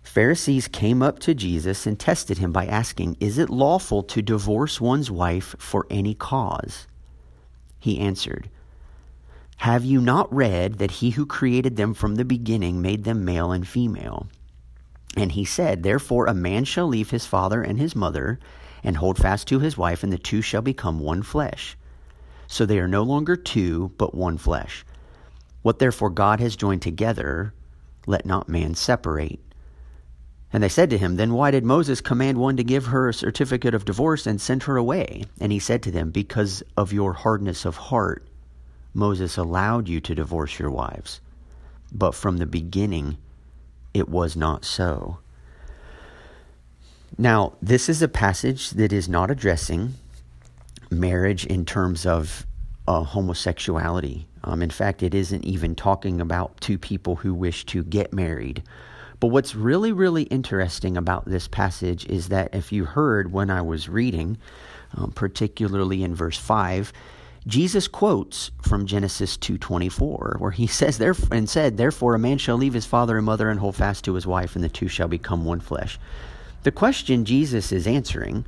Pharisees 0.02 0.70
came 0.70 1.02
up 1.02 1.20
to 1.20 1.34
Jesus 1.34 1.86
and 1.86 2.00
tested 2.00 2.38
him 2.38 2.54
by 2.54 2.66
asking, 2.68 3.18
Is 3.20 3.38
it 3.38 3.50
lawful 3.50 4.02
to 4.04 4.22
divorce 4.22 4.80
one's 4.80 5.12
wife 5.12 5.58
for 5.60 5.86
any 5.90 6.14
cause? 6.14 6.88
He 7.80 8.00
answered, 8.00 8.50
Have 9.58 9.84
you 9.84 10.00
not 10.00 10.34
read 10.34 10.78
that 10.78 10.92
he 10.92 11.10
who 11.10 11.26
created 11.26 11.76
them 11.76 11.94
from 11.94 12.16
the 12.16 12.24
beginning 12.24 12.82
made 12.82 13.04
them 13.04 13.26
male 13.26 13.52
and 13.52 13.68
female? 13.68 14.30
And 15.18 15.34
he 15.34 15.46
said, 15.46 15.84
Therefore 15.84 16.26
a 16.28 16.34
man 16.34 16.64
shall 16.64 16.88
leave 16.88 17.10
his 17.10 17.26
father 17.26 17.62
and 17.62 17.80
his 17.80 17.96
mother 17.96 18.40
and 18.84 18.98
hold 18.98 19.18
fast 19.18 19.48
to 19.48 19.60
his 19.60 19.78
wife, 19.78 20.04
and 20.04 20.12
the 20.12 20.18
two 20.18 20.42
shall 20.42 20.62
become 20.62 21.00
one 21.00 21.22
flesh. 21.22 21.78
So 22.48 22.66
they 22.66 22.80
are 22.80 22.88
no 22.88 23.04
longer 23.04 23.36
two, 23.36 23.92
but 23.98 24.16
one 24.16 24.38
flesh. 24.38 24.86
What 25.62 25.80
therefore 25.80 26.10
God 26.10 26.40
has 26.40 26.56
joined 26.56 26.82
together, 26.82 27.54
let 28.08 28.26
not 28.26 28.50
man 28.50 28.74
separate. 28.74 29.40
And 30.54 30.62
they 30.62 30.70
said 30.70 30.90
to 30.90 30.98
him, 30.98 31.16
Then 31.16 31.34
why 31.34 31.52
did 31.52 31.64
Moses 31.64 32.02
command 32.02 32.38
one 32.38 32.58
to 32.58 32.64
give 32.64 32.88
her 32.88 33.08
a 33.08 33.14
certificate 33.14 33.74
of 33.74 33.86
divorce 33.86 34.28
and 34.28 34.42
send 34.42 34.64
her 34.64 34.76
away? 34.76 35.24
And 35.40 35.52
he 35.52 35.60
said 35.60 35.84
to 35.84 35.92
them, 35.92 36.12
Because 36.12 36.62
of 36.76 36.92
your 36.92 37.14
hardness 37.14 37.64
of 37.64 37.78
heart, 37.78 38.28
Moses 38.94 39.38
allowed 39.38 39.88
you 39.88 40.02
to 40.02 40.16
divorce 40.16 40.60
your 40.60 40.72
wives. 40.72 41.22
But 41.94 42.16
from 42.16 42.38
the 42.38 42.46
beginning, 42.46 43.18
it 43.94 44.10
was 44.10 44.36
not 44.36 44.66
so. 44.66 45.20
Now, 47.18 47.54
this 47.62 47.90
is 47.90 48.02
a 48.02 48.08
passage 48.08 48.72
that 48.72 48.94
is 48.94 49.10
not 49.10 49.30
addressing 49.30 49.94
marriage 50.90 51.46
in 51.46 51.66
terms 51.66 52.06
of 52.06 52.46
uh, 52.88 53.04
homosexuality. 53.04 54.28
Um, 54.44 54.62
in 54.62 54.70
fact, 54.70 55.04
it 55.04 55.14
isn't 55.14 55.46
even 55.46 55.76
talking 55.76 56.20
about 56.20 56.60
two 56.62 56.78
people 56.78 57.18
who 57.18 57.34
wish 57.34 57.66
to 57.68 57.84
get 57.84 58.12
married 58.12 58.64
but 59.22 59.28
what's 59.28 59.54
really, 59.54 59.92
really 59.92 60.24
interesting 60.24 60.98
about 60.98 61.26
this 61.26 61.48
passage 61.48 62.06
is 62.08 62.30
that 62.30 62.56
if 62.56 62.72
you 62.72 62.86
heard 62.86 63.32
when 63.32 63.52
I 63.52 63.62
was 63.62 63.88
reading, 63.88 64.40
um, 64.98 65.12
particularly 65.12 66.04
in 66.04 66.16
verse 66.16 66.40
5, 66.40 66.92
Jesus 67.48 67.88
quotes 67.88 68.52
from 68.62 68.86
Genesis 68.86 69.36
2:24 69.38 70.40
where 70.40 70.52
he 70.52 70.68
says 70.80 70.98
there 70.98 71.16
and 71.32 71.50
said 71.50 71.78
therefore 71.78 72.16
a 72.16 72.20
man 72.20 72.38
shall 72.38 72.58
leave 72.58 72.74
his 72.74 72.86
father 72.86 73.18
and 73.18 73.26
mother 73.26 73.50
and 73.50 73.60
hold 73.60 73.76
fast 73.76 74.06
to 74.06 74.14
his 74.14 74.28
wife 74.28 74.56
and 74.56 74.64
the 74.64 74.70
two 74.70 74.88
shall 74.88 75.08
become 75.08 75.44
one 75.46 75.60
flesh. 75.60 76.00
The 76.64 76.72
question 76.72 77.26
Jesus 77.26 77.72
is 77.72 77.88
answering 77.88 78.46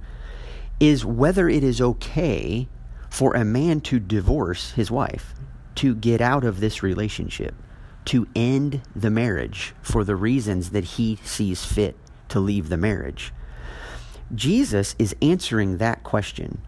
is 0.79 1.05
whether 1.05 1.49
it 1.49 1.63
is 1.63 1.81
okay 1.81 2.67
for 3.09 3.33
a 3.33 3.45
man 3.45 3.81
to 3.81 3.99
divorce 3.99 4.71
his 4.71 4.91
wife, 4.91 5.33
to 5.75 5.95
get 5.95 6.21
out 6.21 6.43
of 6.43 6.59
this 6.59 6.83
relationship 6.83 7.55
to 8.05 8.27
end 8.35 8.81
the 8.95 9.09
marriage 9.09 9.73
for 9.81 10.03
the 10.03 10.15
reasons 10.15 10.71
that 10.71 10.83
he 10.83 11.17
sees 11.23 11.63
fit 11.63 11.95
to 12.27 12.39
leave 12.39 12.69
the 12.69 12.77
marriage? 12.77 13.33
Jesus 14.33 14.95
is 14.99 15.15
answering 15.21 15.77
that 15.77 16.03
question. 16.03 16.61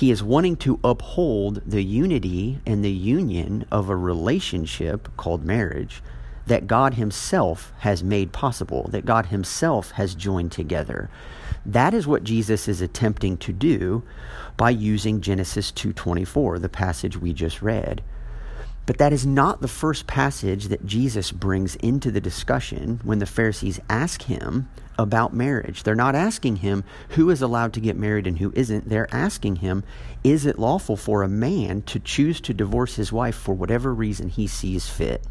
He 0.00 0.10
is 0.10 0.22
wanting 0.22 0.56
to 0.56 0.80
uphold 0.82 1.60
the 1.66 1.82
unity 1.82 2.58
and 2.64 2.82
the 2.82 2.90
union 2.90 3.66
of 3.70 3.90
a 3.90 3.96
relationship 3.96 5.14
called 5.18 5.44
marriage 5.44 6.02
that 6.46 6.66
God 6.66 6.94
Himself 6.94 7.74
has 7.80 8.02
made 8.02 8.32
possible, 8.32 8.88
that 8.92 9.04
God 9.04 9.26
Himself 9.26 9.90
has 9.90 10.14
joined 10.14 10.52
together. 10.52 11.10
That 11.66 11.92
is 11.92 12.06
what 12.06 12.24
Jesus 12.24 12.66
is 12.66 12.80
attempting 12.80 13.36
to 13.36 13.52
do 13.52 14.02
by 14.56 14.70
using 14.70 15.20
Genesis 15.20 15.70
2:24, 15.70 16.58
the 16.58 16.70
passage 16.70 17.18
we 17.18 17.34
just 17.34 17.60
read. 17.60 18.00
But 18.86 18.98
that 18.98 19.12
is 19.12 19.26
not 19.26 19.60
the 19.60 19.68
first 19.68 20.06
passage 20.06 20.66
that 20.66 20.86
Jesus 20.86 21.30
brings 21.30 21.76
into 21.76 22.10
the 22.10 22.20
discussion 22.20 23.00
when 23.04 23.20
the 23.20 23.26
Pharisees 23.26 23.80
ask 23.88 24.22
him 24.22 24.68
about 24.98 25.32
marriage. 25.32 25.82
They're 25.82 25.94
not 25.94 26.14
asking 26.14 26.56
him 26.56 26.84
who 27.10 27.30
is 27.30 27.40
allowed 27.40 27.72
to 27.74 27.80
get 27.80 27.96
married 27.96 28.26
and 28.26 28.38
who 28.38 28.52
isn't. 28.54 28.88
They're 28.88 29.12
asking 29.14 29.56
him, 29.56 29.84
is 30.24 30.44
it 30.44 30.58
lawful 30.58 30.96
for 30.96 31.22
a 31.22 31.28
man 31.28 31.82
to 31.82 32.00
choose 32.00 32.40
to 32.42 32.54
divorce 32.54 32.96
his 32.96 33.12
wife 33.12 33.36
for 33.36 33.54
whatever 33.54 33.94
reason 33.94 34.28
he 34.28 34.46
sees 34.46 34.88
fit? 34.88 35.24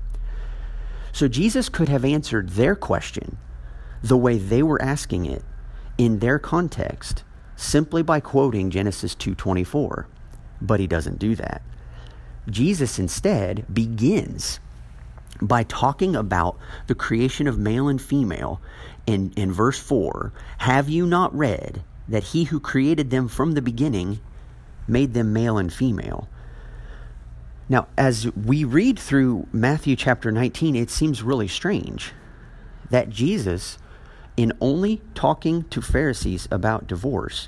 So 1.12 1.28
Jesus 1.28 1.70
could 1.70 1.90
have 1.90 2.06
answered 2.06 2.50
their 2.50 2.76
question 2.76 3.38
the 4.02 4.18
way 4.18 4.38
they 4.38 4.64
were 4.64 4.82
asking 4.82 5.26
it 5.26 5.44
in 5.98 6.20
their 6.20 6.40
context 6.40 7.24
simply 7.56 8.02
by 8.02 8.22
quoting 8.22 8.70
Genesis 8.70 9.16
2:24, 9.16 10.08
but 10.62 10.80
he 10.80 10.88
doesn't 10.88 11.20
do 11.20 11.36
that. 11.36 11.62
Jesus 12.48 13.00
instead 13.00 13.66
begins 13.74 14.60
by 15.42 15.64
talking 15.64 16.16
about 16.16 16.58
the 16.88 16.96
creation 16.96 17.48
of 17.48 17.58
male 17.58 17.88
and 17.88 18.02
female 18.02 18.62
in, 19.08 19.32
in 19.36 19.52
verse 19.52 19.80
4 19.80 20.34
Have 20.60 20.90
you 20.90 21.06
not 21.06 21.36
read 21.36 21.84
that 22.08 22.26
he 22.26 22.46
who 22.46 22.60
created 22.60 23.10
them 23.10 23.28
from 23.28 23.54
the 23.54 23.62
beginning 23.62 24.20
made 24.88 25.14
them 25.14 25.34
male 25.34 25.58
and 25.58 25.72
female? 25.72 26.28
Now, 27.68 27.88
as 27.98 28.34
we 28.36 28.64
read 28.64 28.98
through 28.98 29.48
Matthew 29.54 29.96
chapter 29.96 30.32
19, 30.32 30.76
it 30.76 30.90
seems 30.90 31.22
really 31.22 31.48
strange 31.48 32.14
that 32.90 33.12
Jesus, 33.12 33.78
in 34.36 34.52
only 34.60 35.02
talking 35.14 35.66
to 35.66 35.82
Pharisees 35.82 36.48
about 36.50 36.88
divorce, 36.88 37.48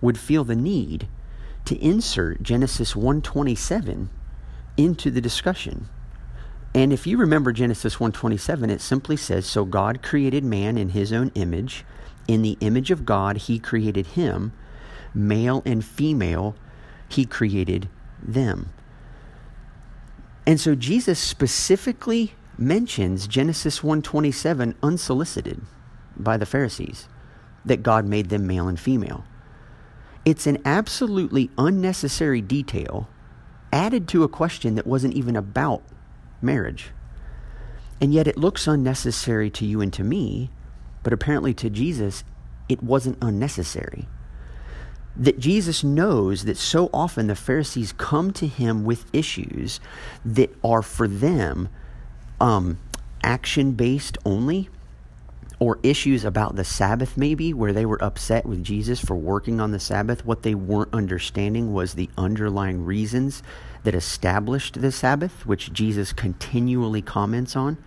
would 0.00 0.18
feel 0.18 0.42
the 0.42 0.56
need 0.56 1.06
to 1.64 1.76
insert 1.82 2.42
Genesis 2.42 2.96
127 2.96 4.10
into 4.76 5.10
the 5.10 5.20
discussion. 5.20 5.88
And 6.74 6.92
if 6.92 7.06
you 7.06 7.18
remember 7.18 7.52
Genesis 7.52 8.00
127, 8.00 8.70
it 8.70 8.80
simply 8.80 9.16
says, 9.16 9.46
"So 9.46 9.64
God 9.64 10.02
created 10.02 10.44
man 10.44 10.78
in 10.78 10.90
his 10.90 11.12
own 11.12 11.30
image, 11.34 11.84
in 12.26 12.42
the 12.42 12.56
image 12.60 12.90
of 12.90 13.04
God 13.04 13.36
he 13.36 13.58
created 13.58 14.08
him, 14.08 14.52
male 15.14 15.62
and 15.66 15.84
female 15.84 16.54
he 17.08 17.26
created 17.26 17.88
them." 18.22 18.70
And 20.46 20.58
so 20.58 20.74
Jesus 20.74 21.18
specifically 21.18 22.34
mentions 22.58 23.26
Genesis 23.26 23.82
127 23.82 24.74
unsolicited 24.82 25.60
by 26.16 26.36
the 26.36 26.46
Pharisees 26.46 27.06
that 27.64 27.82
God 27.82 28.06
made 28.06 28.28
them 28.28 28.46
male 28.46 28.66
and 28.66 28.80
female. 28.80 29.24
It's 30.24 30.46
an 30.46 30.58
absolutely 30.64 31.50
unnecessary 31.58 32.40
detail 32.40 33.08
added 33.72 34.06
to 34.08 34.22
a 34.22 34.28
question 34.28 34.76
that 34.76 34.86
wasn't 34.86 35.14
even 35.14 35.34
about 35.34 35.82
marriage. 36.40 36.90
And 38.00 38.12
yet 38.12 38.26
it 38.26 38.36
looks 38.36 38.66
unnecessary 38.66 39.50
to 39.50 39.64
you 39.64 39.80
and 39.80 39.92
to 39.92 40.04
me, 40.04 40.50
but 41.02 41.12
apparently 41.12 41.54
to 41.54 41.70
Jesus, 41.70 42.24
it 42.68 42.82
wasn't 42.82 43.18
unnecessary. 43.22 44.06
That 45.16 45.38
Jesus 45.38 45.82
knows 45.82 46.44
that 46.44 46.56
so 46.56 46.88
often 46.92 47.26
the 47.26 47.34
Pharisees 47.34 47.92
come 47.92 48.32
to 48.34 48.46
him 48.46 48.84
with 48.84 49.12
issues 49.12 49.80
that 50.24 50.54
are 50.62 50.82
for 50.82 51.08
them 51.08 51.68
um, 52.40 52.78
action 53.22 53.72
based 53.72 54.18
only 54.24 54.68
or 55.62 55.78
issues 55.84 56.24
about 56.24 56.56
the 56.56 56.64
Sabbath, 56.64 57.16
maybe, 57.16 57.54
where 57.54 57.72
they 57.72 57.86
were 57.86 58.02
upset 58.02 58.44
with 58.44 58.64
Jesus 58.64 58.98
for 58.98 59.14
working 59.14 59.60
on 59.60 59.70
the 59.70 59.78
Sabbath. 59.78 60.26
What 60.26 60.42
they 60.42 60.56
weren't 60.56 60.92
understanding 60.92 61.72
was 61.72 61.94
the 61.94 62.10
underlying 62.18 62.84
reasons 62.84 63.44
that 63.84 63.94
established 63.94 64.80
the 64.80 64.90
Sabbath, 64.90 65.46
which 65.46 65.72
Jesus 65.72 66.12
continually 66.12 67.00
comments 67.00 67.54
on. 67.54 67.78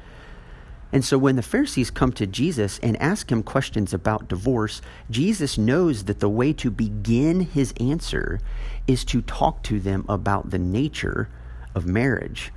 And 0.93 1.03
so 1.03 1.17
when 1.17 1.35
the 1.35 1.41
Pharisees 1.41 1.91
come 1.91 2.13
to 2.13 2.25
Jesus 2.25 2.79
and 2.79 2.95
ask 3.01 3.29
him 3.29 3.43
questions 3.43 3.93
about 3.93 4.29
divorce, 4.29 4.81
Jesus 5.11 5.57
knows 5.57 6.05
that 6.05 6.21
the 6.21 6.29
way 6.29 6.53
to 6.53 6.71
begin 6.71 7.41
his 7.41 7.73
answer 7.77 8.39
is 8.87 9.03
to 9.03 9.21
talk 9.21 9.63
to 9.63 9.81
them 9.81 10.05
about 10.07 10.49
the 10.49 10.59
nature 10.59 11.27
of 11.75 11.85
marriage. 11.85 12.53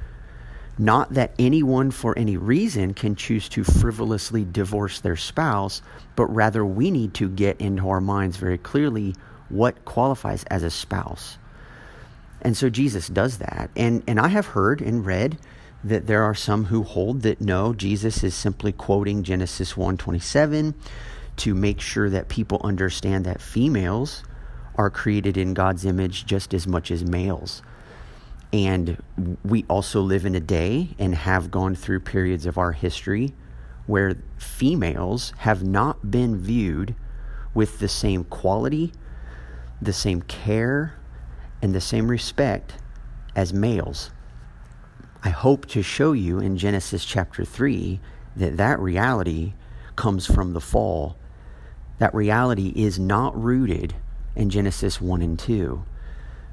Not 0.78 1.14
that 1.14 1.34
anyone 1.38 1.90
for 1.90 2.16
any 2.16 2.36
reason 2.36 2.94
can 2.94 3.16
choose 3.16 3.48
to 3.50 3.64
frivolously 3.64 4.44
divorce 4.44 5.00
their 5.00 5.16
spouse, 5.16 5.82
but 6.14 6.26
rather 6.26 6.64
we 6.64 6.90
need 6.92 7.14
to 7.14 7.28
get 7.28 7.60
into 7.60 7.88
our 7.88 8.00
minds 8.00 8.36
very 8.36 8.58
clearly 8.58 9.16
what 9.48 9.84
qualifies 9.84 10.44
as 10.44 10.62
a 10.62 10.70
spouse. 10.70 11.36
And 12.40 12.56
so 12.56 12.70
Jesus 12.70 13.08
does 13.08 13.38
that. 13.38 13.70
And, 13.76 14.04
and 14.06 14.20
I 14.20 14.28
have 14.28 14.46
heard 14.46 14.80
and 14.80 15.04
read 15.04 15.38
that 15.82 16.06
there 16.06 16.22
are 16.22 16.34
some 16.34 16.66
who 16.66 16.82
hold 16.84 17.22
that 17.22 17.40
no, 17.40 17.72
Jesus 17.72 18.22
is 18.22 18.34
simply 18.34 18.72
quoting 18.72 19.24
Genesis 19.24 19.76
127 19.76 20.74
to 21.38 21.54
make 21.54 21.80
sure 21.80 22.10
that 22.10 22.28
people 22.28 22.60
understand 22.62 23.24
that 23.24 23.40
females 23.40 24.22
are 24.74 24.90
created 24.90 25.36
in 25.36 25.54
God's 25.54 25.84
image 25.84 26.26
just 26.26 26.54
as 26.54 26.66
much 26.66 26.90
as 26.90 27.04
males. 27.04 27.62
And 28.52 29.02
we 29.44 29.64
also 29.68 30.00
live 30.00 30.24
in 30.24 30.34
a 30.34 30.40
day 30.40 30.90
and 30.98 31.14
have 31.14 31.50
gone 31.50 31.74
through 31.74 32.00
periods 32.00 32.46
of 32.46 32.56
our 32.56 32.72
history 32.72 33.34
where 33.86 34.16
females 34.36 35.32
have 35.38 35.62
not 35.62 36.10
been 36.10 36.36
viewed 36.38 36.94
with 37.54 37.78
the 37.78 37.88
same 37.88 38.24
quality, 38.24 38.92
the 39.80 39.92
same 39.92 40.22
care, 40.22 40.94
and 41.60 41.74
the 41.74 41.80
same 41.80 42.10
respect 42.10 42.74
as 43.34 43.52
males. 43.52 44.10
I 45.22 45.30
hope 45.30 45.66
to 45.66 45.82
show 45.82 46.12
you 46.12 46.38
in 46.38 46.56
Genesis 46.56 47.04
chapter 47.04 47.44
3 47.44 48.00
that 48.36 48.56
that 48.56 48.78
reality 48.78 49.54
comes 49.96 50.26
from 50.26 50.52
the 50.52 50.60
fall. 50.60 51.16
That 51.98 52.14
reality 52.14 52.72
is 52.76 52.98
not 52.98 53.40
rooted 53.40 53.94
in 54.36 54.50
Genesis 54.50 55.00
1 55.00 55.22
and 55.22 55.38
2. 55.38 55.84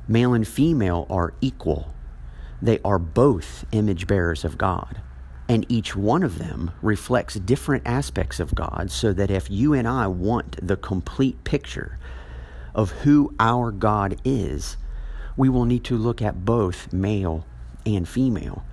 Male 0.07 0.33
and 0.33 0.47
female 0.47 1.07
are 1.09 1.33
equal, 1.41 1.93
they 2.61 2.79
are 2.85 2.99
both 2.99 3.65
image 3.71 4.07
bearers 4.07 4.45
of 4.45 4.57
God. 4.57 5.01
And 5.47 5.65
each 5.69 5.95
one 5.95 6.23
of 6.23 6.39
them 6.39 6.71
reflects 6.81 7.35
different 7.35 7.83
aspects 7.85 8.39
of 8.39 8.55
God, 8.55 8.89
so 8.89 9.13
that 9.13 9.29
if 9.29 9.49
you 9.49 9.73
and 9.73 9.87
I 9.87 10.07
want 10.07 10.65
the 10.65 10.77
complete 10.77 11.43
picture 11.43 11.99
of 12.73 12.91
who 12.91 13.33
our 13.39 13.71
God 13.71 14.19
is, 14.25 14.77
we 15.37 15.49
will 15.49 15.65
need 15.65 15.83
to 15.85 15.97
look 15.97 16.21
at 16.21 16.45
both 16.45 16.91
male 16.91 17.45
and 17.85 18.07
female. 18.07 18.63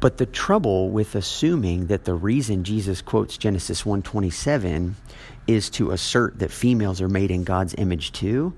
But 0.00 0.18
the 0.18 0.26
trouble 0.26 0.90
with 0.90 1.14
assuming 1.14 1.86
that 1.86 2.04
the 2.04 2.14
reason 2.14 2.64
Jesus 2.64 3.00
quotes 3.00 3.38
Genesis 3.38 3.86
127 3.86 4.96
is 5.46 5.70
to 5.70 5.90
assert 5.92 6.38
that 6.38 6.50
females 6.50 7.00
are 7.00 7.08
made 7.08 7.30
in 7.30 7.44
God's 7.44 7.74
image 7.78 8.12
too, 8.12 8.52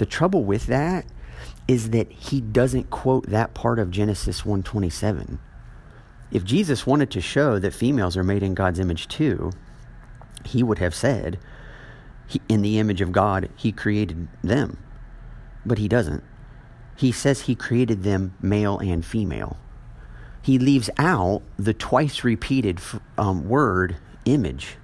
the 0.00 0.06
trouble 0.06 0.42
with 0.42 0.66
that 0.66 1.06
is 1.68 1.90
that 1.90 2.10
he 2.10 2.40
doesn't 2.40 2.90
quote 2.90 3.26
that 3.28 3.54
part 3.54 3.78
of 3.78 3.92
Genesis 3.92 4.44
127. 4.44 5.38
If 6.32 6.44
Jesus 6.44 6.86
wanted 6.86 7.10
to 7.12 7.20
show 7.20 7.60
that 7.60 7.72
females 7.72 8.16
are 8.16 8.24
made 8.24 8.42
in 8.42 8.54
God's 8.54 8.80
image 8.80 9.06
too, 9.06 9.52
he 10.44 10.62
would 10.64 10.78
have 10.78 10.94
said, 10.94 11.38
in 12.48 12.62
the 12.62 12.78
image 12.78 13.00
of 13.00 13.12
God, 13.12 13.48
he 13.56 13.72
created 13.72 14.28
them 14.42 14.78
but 15.64 15.78
he 15.78 15.88
doesn't. 15.88 16.24
He 16.96 17.12
says 17.12 17.42
he 17.42 17.54
created 17.54 18.02
them 18.02 18.34
male 18.40 18.78
and 18.78 19.04
female. 19.04 19.56
He 20.42 20.58
leaves 20.58 20.90
out 20.98 21.42
the 21.58 21.74
twice 21.74 22.24
repeated 22.24 22.80
um, 23.18 23.48
word 23.48 23.96
image, 24.24 24.76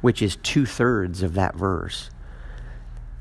which 0.00 0.22
is 0.22 0.36
two 0.36 0.66
thirds 0.66 1.22
of 1.22 1.34
that 1.34 1.54
verse. 1.54 2.10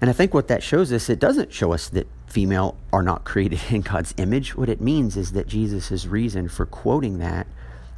And 0.01 0.10
I 0.10 0.13
think 0.13 0.34
what 0.34 0.48
that 0.48 0.63
shows 0.63 0.91
us, 0.91 1.10
it 1.10 1.20
doesn't 1.20 1.53
show 1.53 1.74
us 1.74 1.88
that 1.89 2.08
female 2.25 2.75
are 2.91 3.03
not 3.03 3.24
created 3.24 3.60
in 3.70 3.81
God's 3.81 4.15
image. 4.17 4.58
What 4.58 4.67
it 4.67 4.81
means 4.81 5.15
is 5.15 5.34
that 5.34 5.48
Jesus' 5.48 6.08
reason 6.08 6.50
for 6.50 6.65
quoting 6.65 7.20
that 7.20 7.46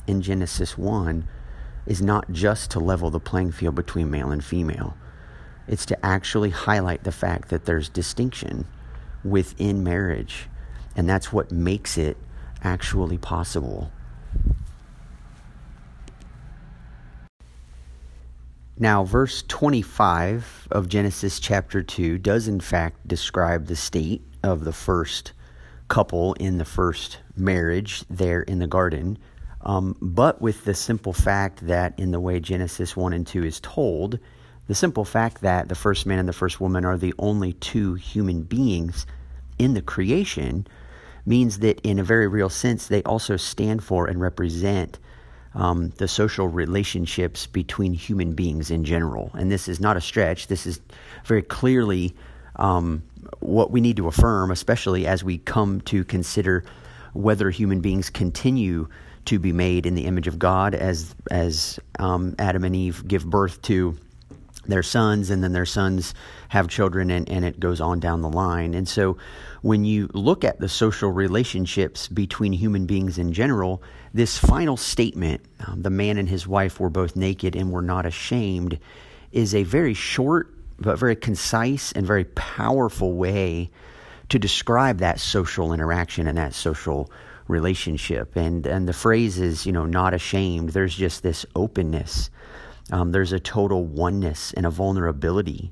in 0.06 0.22
Genesis 0.22 0.78
1 0.78 1.26
is 1.86 2.02
not 2.02 2.30
just 2.32 2.72
to 2.72 2.80
level 2.80 3.10
the 3.10 3.22
playing 3.22 3.54
field 3.54 3.76
between 3.76 4.12
male 4.12 4.32
and 4.32 4.44
female, 4.44 4.98
it's 5.66 5.86
to 5.86 6.06
actually 6.06 6.50
highlight 6.50 7.06
the 7.06 7.12
fact 7.12 7.48
that 7.50 7.64
there's 7.64 7.88
distinction 7.88 8.68
within 9.24 9.82
marriage. 9.82 10.50
And 10.98 11.08
that's 11.08 11.32
what 11.32 11.52
makes 11.52 11.98
it 11.98 12.18
actually 12.64 13.18
possible. 13.18 13.92
Now, 18.80 19.04
verse 19.04 19.44
25 19.48 20.68
of 20.72 20.90
Genesis 20.90 21.40
chapter 21.40 21.84
2 21.84 22.18
does, 22.18 22.48
in 22.48 22.60
fact, 22.60 23.08
describe 23.08 23.68
the 23.68 23.76
state 23.76 24.24
of 24.42 24.66
the 24.66 24.74
first 24.74 25.34
couple 25.90 26.34
in 26.34 26.58
the 26.58 26.66
first 26.66 27.20
marriage 27.36 28.04
there 28.10 28.42
in 28.42 28.58
the 28.58 28.66
garden. 28.66 29.20
Um, 29.62 29.96
but 30.02 30.42
with 30.42 30.66
the 30.66 30.74
simple 30.74 31.14
fact 31.14 31.68
that, 31.68 31.98
in 32.00 32.12
the 32.12 32.20
way 32.20 32.40
Genesis 32.40 32.98
1 32.98 33.14
and 33.14 33.28
2 33.28 33.44
is 33.44 33.60
told, 33.60 34.18
the 34.68 34.76
simple 34.76 35.06
fact 35.06 35.42
that 35.42 35.70
the 35.70 35.76
first 35.76 36.08
man 36.08 36.18
and 36.18 36.28
the 36.28 36.34
first 36.34 36.60
woman 36.60 36.84
are 36.84 36.98
the 36.98 37.14
only 37.20 37.54
two 37.54 37.94
human 37.94 38.42
beings 38.42 39.06
in 39.60 39.76
the 39.76 39.84
creation 39.84 40.66
means 41.28 41.60
that, 41.60 41.80
in 41.82 42.00
a 42.00 42.04
very 42.04 42.28
real 42.28 42.50
sense, 42.50 42.88
they 42.88 43.04
also 43.04 43.38
stand 43.38 43.84
for 43.84 44.08
and 44.08 44.20
represent 44.20 44.98
um, 45.56 45.90
the 45.98 46.08
social 46.08 46.48
relationships 46.48 47.48
between 47.48 47.94
human 47.94 48.34
beings 48.34 48.72
in 48.72 48.84
general. 48.86 49.32
And 49.34 49.52
this 49.52 49.68
is 49.68 49.80
not 49.80 49.98
a 49.98 50.02
stretch. 50.02 50.48
This 50.48 50.66
is 50.66 50.82
very 51.26 51.42
clearly 51.42 52.16
um, 52.56 53.04
what 53.40 53.72
we 53.72 53.82
need 53.82 53.98
to 53.98 54.08
affirm, 54.08 54.52
especially 54.52 55.08
as 55.08 55.24
we 55.24 55.38
come 55.38 55.82
to 55.82 56.04
consider 56.04 56.64
whether 57.14 57.50
human 57.50 57.82
beings 57.82 58.10
continue 58.10 58.88
to 59.26 59.40
be 59.40 59.54
made 59.54 59.86
in 59.86 59.96
the 59.96 60.06
image 60.06 60.28
of 60.28 60.38
God 60.38 60.76
as 60.76 61.16
as 61.32 61.80
um, 62.00 62.36
Adam 62.40 62.64
and 62.64 62.76
Eve 62.76 63.08
give 63.08 63.26
birth 63.26 63.62
to 63.64 63.98
their 64.66 64.84
sons, 64.84 65.30
and 65.30 65.44
then 65.44 65.54
their 65.54 65.66
sons 65.66 66.14
have 66.50 66.68
children, 66.68 67.12
and, 67.12 67.30
and 67.30 67.44
it 67.44 67.60
goes 67.60 67.82
on 67.82 68.00
down 68.00 68.22
the 68.22 68.30
line. 68.30 68.74
And 68.74 68.88
so, 68.88 69.18
when 69.62 69.86
you 69.86 70.10
look 70.14 70.44
at 70.44 70.60
the 70.60 70.70
social 70.70 71.12
relationships 71.12 72.08
between 72.08 72.54
human 72.54 72.86
beings 72.86 73.18
in 73.18 73.34
general, 73.34 73.82
this 74.14 74.38
final 74.38 74.78
statement, 74.78 75.42
um, 75.66 75.82
the 75.82 75.90
man 75.90 76.18
and 76.18 76.30
his 76.30 76.48
wife 76.48 76.80
were 76.80 76.90
both 76.90 77.16
naked 77.16 77.56
and 77.56 77.72
were 77.72 77.82
not 77.82 78.06
ashamed, 78.06 78.80
is 79.32 79.56
a 79.56 79.64
very 79.64 79.94
short 79.94 80.50
but 80.80 80.98
very 80.98 81.16
concise 81.16 81.92
and 81.92 82.06
very 82.06 82.26
powerful 82.26 83.14
way 83.14 83.70
to 84.30 84.40
describe 84.40 85.00
that 85.00 85.20
social 85.20 85.72
interaction 85.74 86.28
and 86.28 86.38
that 86.38 86.54
social 86.54 87.12
relationship. 87.48 88.36
And 88.36 88.66
and 88.66 88.88
the 88.88 88.94
phrase 88.94 89.40
is, 89.40 89.66
you 89.66 89.72
know, 89.72 89.86
not 89.86 90.14
ashamed. 90.14 90.70
There's 90.70 90.96
just 90.96 91.24
this 91.24 91.46
openness 91.56 92.30
um, 92.92 93.12
there's 93.12 93.32
a 93.32 93.40
total 93.40 93.86
oneness 93.86 94.54
and 94.54 94.66
a 94.66 94.70
vulnerability. 94.70 95.72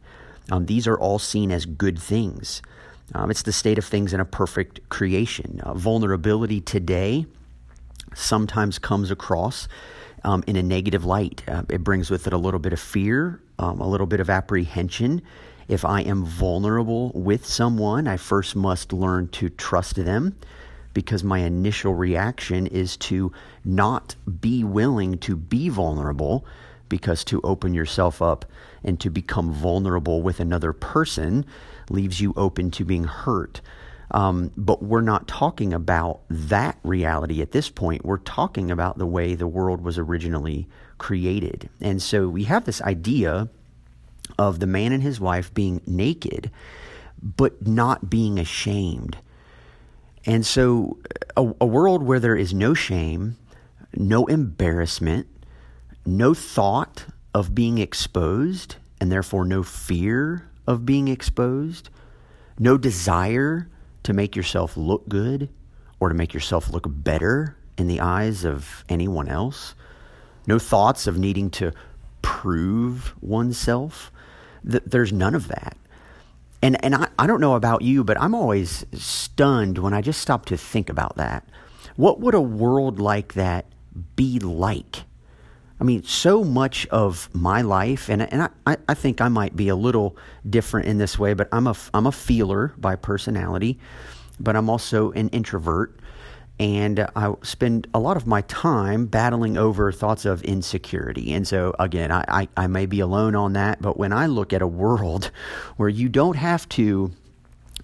Um, 0.51 0.65
these 0.65 0.87
are 0.87 0.97
all 0.97 1.19
seen 1.19 1.51
as 1.51 1.65
good 1.65 1.99
things. 1.99 2.61
Um, 3.13 3.29
it's 3.29 3.41
the 3.41 3.51
state 3.51 3.77
of 3.77 3.85
things 3.85 4.13
in 4.13 4.19
a 4.19 4.25
perfect 4.25 4.87
creation. 4.89 5.59
Uh, 5.63 5.73
vulnerability 5.73 6.61
today 6.61 7.25
sometimes 8.13 8.79
comes 8.79 9.11
across 9.11 9.67
um, 10.23 10.43
in 10.47 10.55
a 10.55 10.63
negative 10.63 11.05
light. 11.05 11.43
Uh, 11.47 11.63
it 11.69 11.83
brings 11.83 12.09
with 12.09 12.27
it 12.27 12.33
a 12.33 12.37
little 12.37 12.59
bit 12.59 12.73
of 12.73 12.79
fear, 12.79 13.41
um, 13.59 13.79
a 13.79 13.87
little 13.87 14.07
bit 14.07 14.19
of 14.19 14.29
apprehension. 14.29 15.21
If 15.67 15.85
I 15.85 16.01
am 16.01 16.25
vulnerable 16.25 17.11
with 17.13 17.45
someone, 17.45 18.07
I 18.07 18.17
first 18.17 18.55
must 18.55 18.91
learn 18.91 19.29
to 19.29 19.49
trust 19.49 19.95
them 19.95 20.35
because 20.93 21.23
my 21.23 21.39
initial 21.39 21.93
reaction 21.93 22.67
is 22.67 22.97
to 22.97 23.31
not 23.63 24.15
be 24.41 24.63
willing 24.63 25.17
to 25.19 25.35
be 25.35 25.69
vulnerable 25.69 26.45
because 26.89 27.23
to 27.23 27.39
open 27.43 27.73
yourself 27.73 28.21
up 28.21 28.43
and 28.83 28.99
to 28.99 29.09
become 29.09 29.51
vulnerable 29.53 30.21
with 30.21 30.41
another 30.41 30.73
person 30.73 31.45
leaves 31.89 32.19
you 32.19 32.33
open 32.35 32.69
to 32.71 32.83
being 32.83 33.05
hurt. 33.05 33.61
Um, 34.11 34.51
but 34.57 34.83
we're 34.83 35.01
not 35.01 35.27
talking 35.27 35.73
about 35.73 36.21
that 36.29 36.77
reality 36.83 37.41
at 37.41 37.51
this 37.51 37.69
point. 37.69 38.05
We're 38.05 38.17
talking 38.17 38.69
about 38.69 38.97
the 38.97 39.05
way 39.05 39.35
the 39.35 39.47
world 39.47 39.81
was 39.81 39.97
originally 39.97 40.67
created. 40.97 41.69
And 41.79 42.01
so 42.01 42.27
we 42.27 42.43
have 42.43 42.65
this 42.65 42.81
idea 42.81 43.49
of 44.37 44.59
the 44.59 44.67
man 44.67 44.91
and 44.91 45.01
his 45.01 45.19
wife 45.19 45.53
being 45.53 45.81
naked, 45.87 46.51
but 47.21 47.65
not 47.65 48.09
being 48.09 48.37
ashamed. 48.37 49.17
And 50.25 50.45
so 50.45 50.97
a, 51.37 51.53
a 51.61 51.65
world 51.65 52.03
where 52.03 52.19
there 52.19 52.35
is 52.35 52.53
no 52.53 52.73
shame, 52.73 53.37
no 53.95 54.25
embarrassment, 54.25 55.27
no 56.05 56.33
thought 56.33 57.05
of 57.33 57.55
being 57.55 57.77
exposed, 57.77 58.75
and 58.99 59.11
therefore 59.11 59.45
no 59.45 59.63
fear 59.63 60.49
of 60.67 60.85
being 60.85 61.07
exposed, 61.07 61.89
no 62.59 62.77
desire 62.77 63.69
to 64.03 64.13
make 64.13 64.35
yourself 64.35 64.75
look 64.77 65.07
good 65.07 65.49
or 65.99 66.09
to 66.09 66.15
make 66.15 66.33
yourself 66.33 66.69
look 66.71 66.85
better 66.87 67.57
in 67.77 67.87
the 67.87 67.99
eyes 67.99 68.43
of 68.43 68.83
anyone 68.89 69.27
else, 69.27 69.75
no 70.47 70.59
thoughts 70.59 71.07
of 71.07 71.17
needing 71.17 71.49
to 71.49 71.71
prove 72.21 73.13
oneself. 73.21 74.11
There's 74.63 75.13
none 75.13 75.35
of 75.35 75.47
that. 75.47 75.77
And, 76.61 76.83
and 76.85 76.93
I, 76.95 77.07
I 77.17 77.25
don't 77.27 77.41
know 77.41 77.55
about 77.55 77.81
you, 77.81 78.03
but 78.03 78.21
I'm 78.21 78.35
always 78.35 78.85
stunned 78.93 79.79
when 79.79 79.93
I 79.93 80.01
just 80.01 80.21
stop 80.21 80.45
to 80.47 80.57
think 80.57 80.89
about 80.89 81.17
that 81.17 81.43
What 81.95 82.19
would 82.19 82.35
a 82.35 82.41
world 82.41 82.99
like 82.99 83.33
that 83.33 83.65
be 84.15 84.39
like? 84.39 85.03
I 85.81 85.83
mean, 85.83 86.03
so 86.03 86.43
much 86.43 86.85
of 86.87 87.27
my 87.33 87.63
life, 87.63 88.07
and, 88.07 88.31
and 88.31 88.47
I, 88.67 88.77
I 88.87 88.93
think 88.93 89.19
I 89.19 89.29
might 89.29 89.55
be 89.55 89.67
a 89.67 89.75
little 89.75 90.15
different 90.47 90.87
in 90.87 90.99
this 90.99 91.17
way, 91.17 91.33
but 91.33 91.49
I'm 91.51 91.65
a, 91.65 91.75
I'm 91.91 92.05
a 92.05 92.11
feeler 92.11 92.71
by 92.77 92.95
personality, 92.95 93.79
but 94.39 94.55
I'm 94.55 94.69
also 94.69 95.09
an 95.13 95.29
introvert. 95.29 95.99
And 96.59 97.07
I 97.15 97.33
spend 97.41 97.87
a 97.95 97.99
lot 97.99 98.15
of 98.15 98.27
my 98.27 98.41
time 98.41 99.07
battling 99.07 99.57
over 99.57 99.91
thoughts 99.91 100.25
of 100.25 100.43
insecurity. 100.43 101.33
And 101.33 101.47
so, 101.47 101.73
again, 101.79 102.11
I, 102.11 102.25
I, 102.27 102.47
I 102.55 102.67
may 102.67 102.85
be 102.85 102.99
alone 102.99 103.35
on 103.35 103.53
that, 103.53 103.81
but 103.81 103.97
when 103.97 104.13
I 104.13 104.27
look 104.27 104.53
at 104.53 104.61
a 104.61 104.67
world 104.67 105.31
where 105.77 105.89
you 105.89 106.09
don't 106.09 106.37
have 106.37 106.69
to 106.69 107.11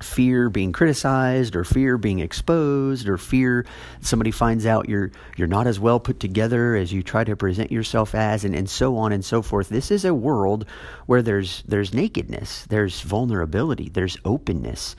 fear 0.02 0.50
being 0.50 0.72
criticized 0.72 1.56
or 1.56 1.64
fear 1.64 1.98
being 1.98 2.20
exposed 2.20 3.08
or 3.08 3.18
fear 3.18 3.66
somebody 4.02 4.32
finds 4.32 4.66
out 4.66 4.90
you're 4.90 5.12
you're 5.36 5.48
not 5.48 5.68
as 5.68 5.80
well 5.80 6.00
put 6.00 6.20
together 6.20 6.76
as 6.76 6.94
you 6.94 7.02
try 7.02 7.24
to 7.24 7.36
present 7.36 7.72
yourself 7.72 8.14
as 8.16 8.44
and, 8.44 8.56
and 8.56 8.70
so 8.70 8.98
on 8.98 9.12
and 9.12 9.24
so 9.24 9.42
forth. 9.42 9.70
This 9.70 9.92
is 9.92 10.06
a 10.06 10.14
world 10.14 10.66
where 11.06 11.22
there's 11.22 11.64
there's 11.68 11.94
nakedness 11.94 12.66
there's 12.66 13.02
vulnerability 13.02 13.90
there's 13.90 14.18
openness 14.26 14.96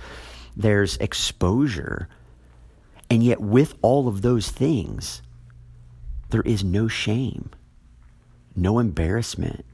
there's 0.57 0.97
exposure. 0.97 2.09
And 3.11 3.23
yet 3.23 3.41
with 3.41 3.75
all 3.81 4.09
of 4.09 4.23
those 4.23 4.51
things 4.51 5.23
there 6.31 6.43
is 6.43 6.63
no 6.63 6.89
shame 6.89 7.51
no 8.55 8.79
embarrassment 8.79 9.65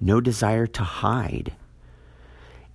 no 0.00 0.20
desire 0.20 0.66
to 0.66 0.82
hide 0.82 1.54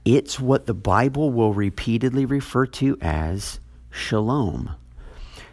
it's 0.05 0.39
what 0.39 0.67
the 0.67 0.73
Bible 0.75 1.31
will 1.31 1.53
repeatedly 1.53 2.25
refer 2.25 2.67
to 2.67 2.95
as 3.01 3.59
shalom. 3.89 4.69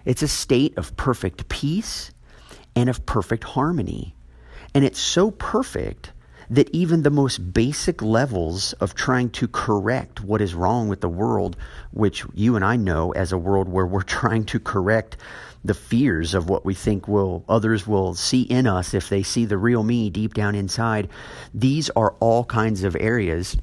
It's 0.04 0.22
a 0.22 0.28
state 0.28 0.76
of 0.76 0.94
perfect 0.96 1.48
peace 1.48 2.10
and 2.76 2.90
of 2.90 3.06
perfect 3.06 3.44
harmony. 3.44 4.14
And 4.74 4.84
it's 4.84 5.00
so 5.00 5.30
perfect 5.30 6.12
that 6.50 6.68
even 6.70 7.02
the 7.02 7.10
most 7.10 7.54
basic 7.54 8.02
levels 8.02 8.74
of 8.74 8.94
trying 8.94 9.30
to 9.30 9.48
correct 9.48 10.20
what 10.20 10.42
is 10.42 10.54
wrong 10.54 10.86
with 10.88 11.00
the 11.00 11.08
world, 11.08 11.56
which 11.92 12.26
you 12.34 12.56
and 12.56 12.64
I 12.64 12.76
know 12.76 13.12
as 13.12 13.32
a 13.32 13.38
world 13.38 13.70
where 13.70 13.86
we're 13.86 14.02
trying 14.20 14.44
to 14.46 14.60
correct 14.60 15.16
the 15.64 15.72
fears 15.72 16.34
of 16.34 16.50
what 16.50 16.64
we 16.64 16.74
think 16.74 17.06
will 17.06 17.44
others 17.48 17.86
will 17.86 18.14
see 18.14 18.42
in 18.42 18.66
us 18.66 18.92
if 18.94 19.08
they 19.08 19.22
see 19.22 19.44
the 19.44 19.56
real 19.56 19.82
me 19.82 20.10
deep 20.10 20.34
down 20.34 20.54
inside, 20.54 21.08
these 21.54 21.88
are 21.90 22.14
all 22.20 22.44
kinds 22.44 22.82
of 22.84 22.96
areas 23.00 23.56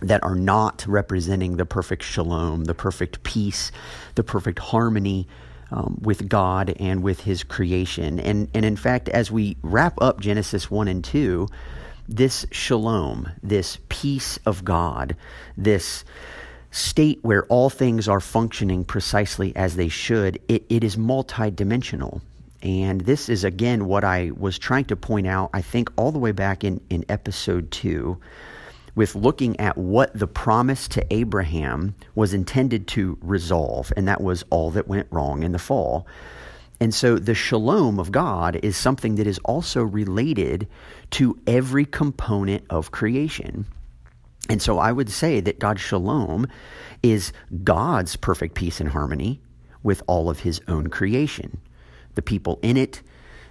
that 0.00 0.22
are 0.22 0.34
not 0.34 0.84
representing 0.86 1.56
the 1.56 1.66
perfect 1.66 2.02
shalom, 2.02 2.64
the 2.64 2.74
perfect 2.74 3.22
peace, 3.22 3.70
the 4.14 4.24
perfect 4.24 4.58
harmony 4.58 5.26
um, 5.70 5.98
with 6.00 6.28
God 6.28 6.74
and 6.78 7.02
with 7.02 7.20
His 7.20 7.42
creation. 7.42 8.20
And, 8.20 8.48
and 8.54 8.64
in 8.64 8.76
fact, 8.76 9.08
as 9.08 9.30
we 9.30 9.56
wrap 9.62 10.00
up 10.00 10.20
Genesis 10.20 10.70
1 10.70 10.88
and 10.88 11.04
2, 11.04 11.48
this 12.08 12.46
shalom, 12.50 13.30
this 13.42 13.78
peace 13.88 14.38
of 14.46 14.64
God, 14.64 15.16
this 15.56 16.04
state 16.70 17.20
where 17.22 17.44
all 17.46 17.70
things 17.70 18.08
are 18.08 18.20
functioning 18.20 18.84
precisely 18.84 19.54
as 19.56 19.76
they 19.76 19.88
should, 19.88 20.40
it, 20.48 20.64
it 20.68 20.84
is 20.84 20.96
multidimensional. 20.96 22.20
And 22.62 23.02
this 23.02 23.28
is, 23.28 23.44
again, 23.44 23.86
what 23.86 24.04
I 24.04 24.32
was 24.36 24.58
trying 24.58 24.86
to 24.86 24.96
point 24.96 25.26
out, 25.26 25.50
I 25.52 25.60
think, 25.60 25.90
all 25.96 26.12
the 26.12 26.18
way 26.18 26.32
back 26.32 26.64
in, 26.64 26.80
in 26.90 27.04
episode 27.08 27.70
2 27.70 28.18
with 28.94 29.14
looking 29.14 29.58
at 29.58 29.76
what 29.76 30.16
the 30.18 30.26
promise 30.26 30.86
to 30.88 31.04
Abraham 31.12 31.94
was 32.14 32.32
intended 32.32 32.86
to 32.88 33.18
resolve, 33.20 33.92
and 33.96 34.06
that 34.06 34.20
was 34.20 34.44
all 34.50 34.70
that 34.70 34.88
went 34.88 35.08
wrong 35.10 35.42
in 35.42 35.52
the 35.52 35.58
fall. 35.58 36.06
And 36.80 36.94
so 36.94 37.18
the 37.18 37.34
shalom 37.34 37.98
of 37.98 38.12
God 38.12 38.56
is 38.62 38.76
something 38.76 39.14
that 39.16 39.26
is 39.26 39.38
also 39.44 39.82
related 39.82 40.68
to 41.12 41.38
every 41.46 41.84
component 41.84 42.64
of 42.68 42.90
creation. 42.90 43.66
And 44.48 44.60
so 44.60 44.78
I 44.78 44.92
would 44.92 45.10
say 45.10 45.40
that 45.40 45.58
God's 45.58 45.80
shalom 45.80 46.46
is 47.02 47.32
God's 47.62 48.16
perfect 48.16 48.54
peace 48.54 48.80
and 48.80 48.90
harmony 48.90 49.40
with 49.82 50.02
all 50.06 50.28
of 50.28 50.40
his 50.40 50.60
own 50.68 50.88
creation. 50.88 51.58
The 52.14 52.22
people 52.22 52.58
in 52.62 52.76
it, 52.76 53.02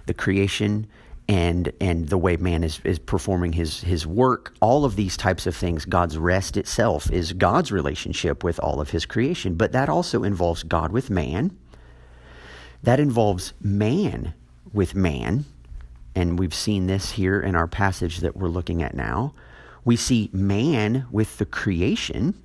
the 0.06 0.14
creation, 0.14 0.86
and 1.28 1.72
and 1.80 2.08
the 2.08 2.18
way 2.18 2.36
man 2.36 2.62
is, 2.62 2.80
is 2.84 2.98
performing 2.98 3.52
his 3.52 3.80
his 3.80 4.06
work 4.06 4.54
all 4.60 4.84
of 4.84 4.94
these 4.94 5.16
types 5.16 5.46
of 5.46 5.56
things 5.56 5.86
god's 5.86 6.18
rest 6.18 6.56
itself 6.56 7.10
is 7.10 7.32
god's 7.32 7.72
relationship 7.72 8.44
with 8.44 8.58
all 8.60 8.80
of 8.80 8.90
his 8.90 9.06
creation. 9.06 9.54
But 9.54 9.72
that 9.72 9.88
also 9.88 10.22
involves 10.22 10.62
god 10.62 10.92
with 10.92 11.10
man. 11.10 11.56
That 12.82 13.00
involves 13.00 13.54
man 13.60 14.34
with 14.72 14.94
man. 14.94 15.46
And 16.14 16.38
we've 16.38 16.54
seen 16.54 16.86
this 16.86 17.12
here 17.12 17.40
in 17.40 17.56
our 17.56 17.66
passage 17.66 18.18
that 18.18 18.36
we're 18.36 18.48
looking 18.48 18.82
at 18.82 18.94
now. 18.94 19.32
We 19.84 19.96
see 19.96 20.30
man 20.32 21.06
with 21.10 21.38
the 21.38 21.46
creation. 21.46 22.40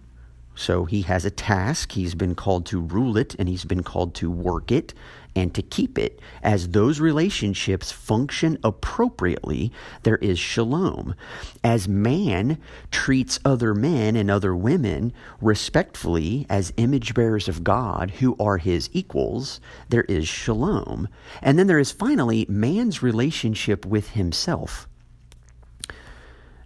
So 0.56 0.86
he 0.86 1.04
has 1.04 1.26
a 1.26 1.30
task. 1.30 1.92
He's 1.92 2.16
been 2.16 2.36
called 2.36 2.66
to 2.68 2.80
rule 2.80 3.18
it 3.18 3.36
and 3.38 3.48
he's 3.50 3.66
been 3.66 3.84
called 3.84 4.16
to 4.16 4.32
work 4.32 4.72
it 4.72 4.94
and 5.40 5.56
to 5.56 5.62
keep 5.62 5.98
it. 5.98 6.20
As 6.44 6.70
those 6.70 7.00
relationships 7.00 7.94
function 7.94 8.58
appropriately, 8.62 9.72
there 10.04 10.18
is 10.18 10.38
shalom. 10.38 11.16
As 11.64 11.88
man 11.88 12.58
treats 12.92 13.40
other 13.46 13.74
men 13.74 14.18
and 14.18 14.30
other 14.30 14.54
women 14.54 15.14
respectfully 15.40 16.46
as 16.50 16.74
image 16.76 17.14
bearers 17.14 17.48
of 17.48 17.64
God 17.64 18.12
who 18.20 18.36
are 18.38 18.58
his 18.58 18.90
equals, 18.92 19.62
there 19.88 20.04
is 20.04 20.28
shalom. 20.28 21.08
And 21.42 21.58
then 21.58 21.68
there 21.68 21.80
is 21.80 21.92
finally 21.92 22.46
man's 22.50 23.02
relationship 23.02 23.86
with 23.86 24.10
himself. 24.10 24.89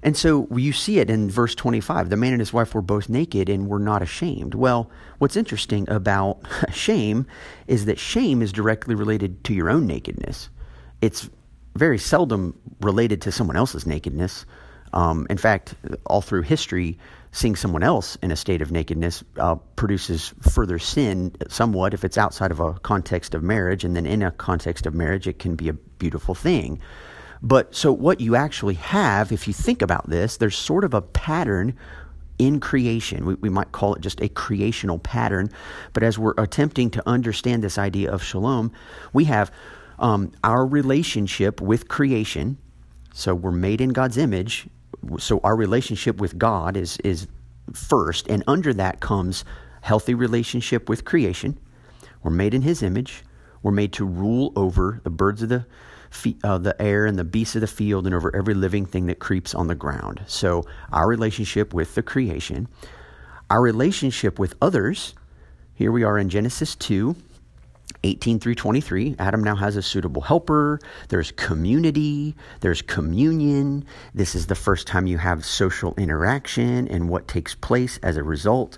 And 0.03 0.17
so 0.17 0.47
you 0.51 0.73
see 0.73 0.99
it 0.99 1.09
in 1.09 1.29
verse 1.29 1.55
25. 1.55 2.09
The 2.09 2.17
man 2.17 2.33
and 2.33 2.41
his 2.41 2.51
wife 2.51 2.75
were 2.75 2.81
both 2.81 3.07
naked 3.07 3.47
and 3.47 3.69
were 3.69 3.79
not 3.79 4.01
ashamed. 4.01 4.53
Well, 4.53 4.91
what's 5.17 5.37
interesting 5.37 5.89
about 5.89 6.41
shame 6.73 7.25
is 7.67 7.85
that 7.85 7.97
shame 7.97 8.41
is 8.41 8.51
directly 8.51 8.95
related 8.95 9.43
to 9.45 9.53
your 9.53 9.69
own 9.69 9.87
nakedness. 9.87 10.49
It's 11.01 11.29
very 11.75 11.97
seldom 11.97 12.59
related 12.81 13.21
to 13.21 13.31
someone 13.31 13.55
else's 13.55 13.85
nakedness. 13.85 14.45
Um, 14.91 15.25
in 15.29 15.37
fact, 15.37 15.73
all 16.05 16.21
through 16.21 16.43
history, 16.43 16.99
seeing 17.31 17.55
someone 17.55 17.81
else 17.81 18.17
in 18.17 18.29
a 18.29 18.35
state 18.35 18.61
of 18.61 18.71
nakedness 18.71 19.23
uh, 19.39 19.55
produces 19.55 20.33
further 20.41 20.77
sin 20.79 21.33
somewhat 21.47 21.93
if 21.93 22.03
it's 22.03 22.17
outside 22.17 22.51
of 22.51 22.59
a 22.59 22.73
context 22.73 23.33
of 23.33 23.41
marriage. 23.41 23.85
And 23.85 23.95
then 23.95 24.05
in 24.05 24.21
a 24.21 24.31
context 24.31 24.85
of 24.85 24.93
marriage, 24.93 25.27
it 25.27 25.39
can 25.39 25.55
be 25.55 25.69
a 25.69 25.73
beautiful 25.73 26.35
thing. 26.35 26.79
But 27.43 27.75
so 27.75 27.91
what 27.91 28.21
you 28.21 28.37
actually 28.37 28.75
have, 28.75 29.33
if 29.33 29.47
you 29.47 29.53
think 29.53 29.81
about 29.81 30.09
this, 30.09 30.37
there's 30.37 30.55
sort 30.55 30.85
of 30.85 30.93
a 30.93 31.01
pattern 31.01 31.77
in 32.39 32.61
creation. 32.61 33.25
We, 33.25 33.33
we 33.35 33.49
might 33.49 33.73
call 33.73 33.93
it 33.95 34.01
just 34.01 34.21
a 34.21 34.29
creational 34.29 34.97
pattern. 34.97 35.51
But 35.91 36.03
as 36.03 36.17
we're 36.17 36.33
attempting 36.37 36.89
to 36.91 37.07
understand 37.07 37.61
this 37.61 37.77
idea 37.77 38.11
of 38.11 38.23
shalom, 38.23 38.71
we 39.11 39.25
have 39.25 39.51
um, 39.99 40.31
our 40.43 40.65
relationship 40.65 41.59
with 41.59 41.89
creation. 41.89 42.57
So 43.13 43.35
we're 43.35 43.51
made 43.51 43.81
in 43.81 43.89
God's 43.89 44.17
image. 44.17 44.67
So 45.19 45.41
our 45.43 45.55
relationship 45.55 46.21
with 46.21 46.37
God 46.37 46.77
is, 46.77 46.97
is 47.03 47.27
first. 47.73 48.27
And 48.29 48.43
under 48.47 48.73
that 48.73 49.01
comes 49.01 49.43
healthy 49.81 50.13
relationship 50.13 50.87
with 50.87 51.03
creation. 51.03 51.59
We're 52.23 52.31
made 52.31 52.53
in 52.53 52.61
His 52.61 52.81
image. 52.81 53.23
We're 53.61 53.71
made 53.71 53.91
to 53.93 54.05
rule 54.05 54.53
over 54.55 55.01
the 55.03 55.09
birds 55.09 55.43
of 55.43 55.49
the 55.49 55.65
uh, 56.43 56.57
the 56.57 56.79
air 56.81 57.05
and 57.05 57.17
the 57.17 57.23
beasts 57.23 57.55
of 57.55 57.61
the 57.61 57.67
field 57.67 58.05
and 58.05 58.15
over 58.15 58.35
every 58.35 58.53
living 58.53 58.85
thing 58.85 59.07
that 59.07 59.19
creeps 59.19 59.53
on 59.53 59.67
the 59.67 59.75
ground. 59.75 60.21
So, 60.27 60.65
our 60.91 61.07
relationship 61.07 61.73
with 61.73 61.95
the 61.95 62.03
creation, 62.03 62.67
our 63.49 63.61
relationship 63.61 64.39
with 64.39 64.55
others. 64.61 65.13
Here 65.75 65.91
we 65.91 66.03
are 66.03 66.19
in 66.19 66.29
Genesis 66.29 66.75
2, 66.75 67.15
18 68.03 68.39
through 68.39 68.55
23, 68.55 69.15
Adam 69.17 69.43
now 69.43 69.55
has 69.55 69.75
a 69.75 69.81
suitable 69.81 70.21
helper. 70.21 70.79
There's 71.09 71.31
community, 71.31 72.35
there's 72.59 72.81
communion. 72.81 73.85
This 74.13 74.35
is 74.35 74.47
the 74.47 74.55
first 74.55 74.87
time 74.87 75.07
you 75.07 75.17
have 75.17 75.45
social 75.45 75.93
interaction 75.97 76.87
and 76.89 77.09
what 77.09 77.27
takes 77.27 77.55
place 77.55 77.99
as 78.03 78.17
a 78.17 78.23
result. 78.23 78.77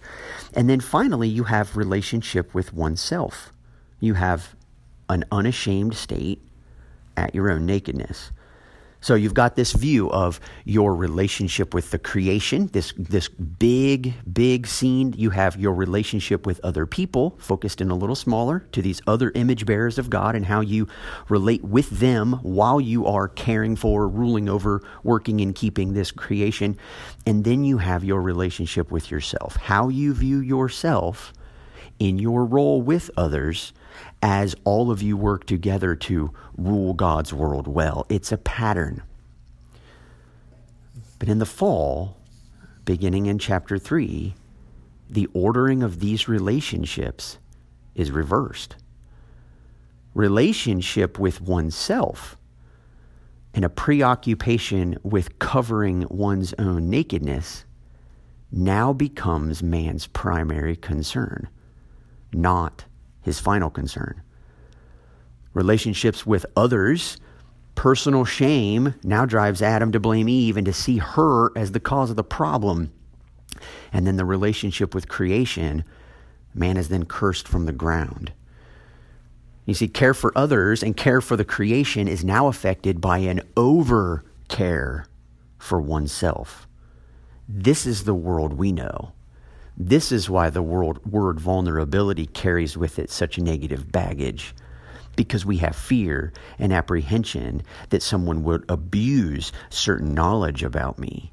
And 0.54 0.70
then 0.70 0.80
finally, 0.80 1.28
you 1.28 1.46
have 1.46 1.76
relationship 1.76 2.54
with 2.54 2.74
oneself. 2.74 3.52
You 4.00 4.14
have 4.14 4.56
an 5.10 5.24
unashamed 5.32 5.96
state 5.96 6.42
at 7.18 7.36
your 7.36 7.52
own 7.52 7.66
nakedness. 7.66 8.32
So 9.06 9.14
you've 9.14 9.36
got 9.36 9.56
this 9.56 9.74
view 9.74 10.10
of 10.10 10.40
your 10.64 10.96
relationship 10.96 11.76
with 11.76 11.92
the 11.92 12.00
creation, 12.00 12.72
this 12.74 12.92
this 12.98 13.28
big 13.30 14.16
big 14.34 14.66
scene. 14.66 15.14
You 15.16 15.30
have 15.30 15.58
your 15.58 15.76
relationship 15.76 16.48
with 16.48 16.60
other 16.64 16.88
people, 16.88 17.36
focused 17.38 17.82
in 17.82 17.92
a 17.92 17.96
little 17.96 18.16
smaller 18.16 18.66
to 18.72 18.82
these 18.82 19.04
other 19.06 19.32
image 19.36 19.68
bearers 19.68 20.00
of 20.00 20.10
God 20.10 20.36
and 20.36 20.44
how 20.44 20.62
you 20.62 20.88
relate 21.30 21.64
with 21.64 21.88
them 21.92 22.40
while 22.42 22.82
you 22.82 23.06
are 23.06 23.28
caring 23.28 23.76
for, 23.76 24.08
ruling 24.08 24.50
over, 24.50 24.82
working 25.04 25.40
and 25.40 25.54
keeping 25.54 25.94
this 25.94 26.12
creation. 26.12 26.76
And 27.28 27.44
then 27.44 27.64
you 27.64 27.78
have 27.78 28.04
your 28.04 28.24
relationship 28.24 28.92
with 28.92 29.12
yourself. 29.12 29.56
How 29.56 29.90
you 29.90 30.16
view 30.16 30.40
yourself 30.40 31.32
in 32.00 32.18
your 32.18 32.44
role 32.44 32.82
with 32.82 33.12
others 33.16 33.72
as 34.28 34.56
all 34.64 34.90
of 34.90 35.04
you 35.04 35.16
work 35.16 35.46
together 35.46 35.96
to 35.96 36.34
rule 36.58 36.96
God's 36.96 37.32
world 37.32 37.68
well. 37.68 38.08
It's 38.10 38.32
a 38.32 38.38
pattern. 38.38 39.04
But 41.20 41.30
in 41.30 41.38
the 41.38 41.46
fall, 41.46 42.18
beginning 42.86 43.28
in 43.28 43.38
chapter 43.38 43.78
3, 43.78 44.34
the 45.08 45.28
ordering 45.36 45.84
of 45.84 46.00
these 46.00 46.28
relationships 46.28 47.38
is 47.94 48.10
reversed. 48.10 48.76
Relationship 50.16 51.20
with 51.20 51.40
oneself 51.40 52.36
and 53.54 53.64
a 53.64 53.70
preoccupation 53.70 54.98
with 55.04 55.38
covering 55.38 56.08
one's 56.10 56.56
own 56.58 56.90
nakedness 56.90 57.64
now 58.52 58.92
becomes 58.92 59.62
man's 59.62 60.08
primary 60.08 60.76
concern, 60.76 61.48
not 62.34 62.86
his 63.26 63.40
final 63.40 63.72
concern. 63.72 64.22
Relationships 65.56 66.28
with 66.28 66.46
others, 66.56 67.18
personal 67.74 68.24
shame 68.24 68.94
now 69.04 69.26
drives 69.26 69.64
Adam 69.64 69.92
to 69.92 70.00
blame 70.00 70.30
Eve 70.30 70.58
and 70.58 70.66
to 70.68 70.72
see 70.72 70.98
her 70.98 71.52
as 71.58 71.72
the 71.72 71.80
cause 71.80 72.12
of 72.12 72.16
the 72.18 72.24
problem. 72.24 72.94
And 73.92 74.06
then 74.06 74.18
the 74.18 74.26
relationship 74.26 74.94
with 74.94 75.10
creation, 75.10 75.84
man 76.54 76.78
is 76.78 76.90
then 76.90 77.06
cursed 77.06 77.48
from 77.48 77.66
the 77.66 77.74
ground. 77.74 78.32
You 79.66 79.74
see, 79.74 79.88
care 79.88 80.14
for 80.14 80.32
others 80.38 80.84
and 80.84 80.96
care 80.96 81.20
for 81.20 81.36
the 81.36 81.44
creation 81.44 82.08
is 82.08 82.24
now 82.24 82.46
affected 82.46 83.02
by 83.02 83.18
an 83.20 83.42
over 83.58 84.24
care 84.50 85.08
for 85.58 85.82
oneself. 85.82 86.68
This 87.50 87.88
is 87.88 88.04
the 88.04 88.14
world 88.14 88.54
we 88.54 88.72
know. 88.72 89.14
This 89.78 90.12
is 90.12 90.30
why 90.30 90.50
the 90.50 90.62
word 90.62 91.40
vulnerability 91.40 92.28
carries 92.28 92.78
with 92.78 92.98
it 92.98 93.10
such 93.10 93.38
negative 93.38 93.92
baggage. 93.92 94.56
Because 95.16 95.46
we 95.46 95.58
have 95.58 95.76
fear 95.76 96.34
and 96.60 96.74
apprehension 96.74 97.64
that 97.90 98.04
someone 98.04 98.44
would 98.44 98.66
abuse 98.70 99.52
certain 99.70 100.14
knowledge 100.14 100.64
about 100.64 101.00
me 101.00 101.32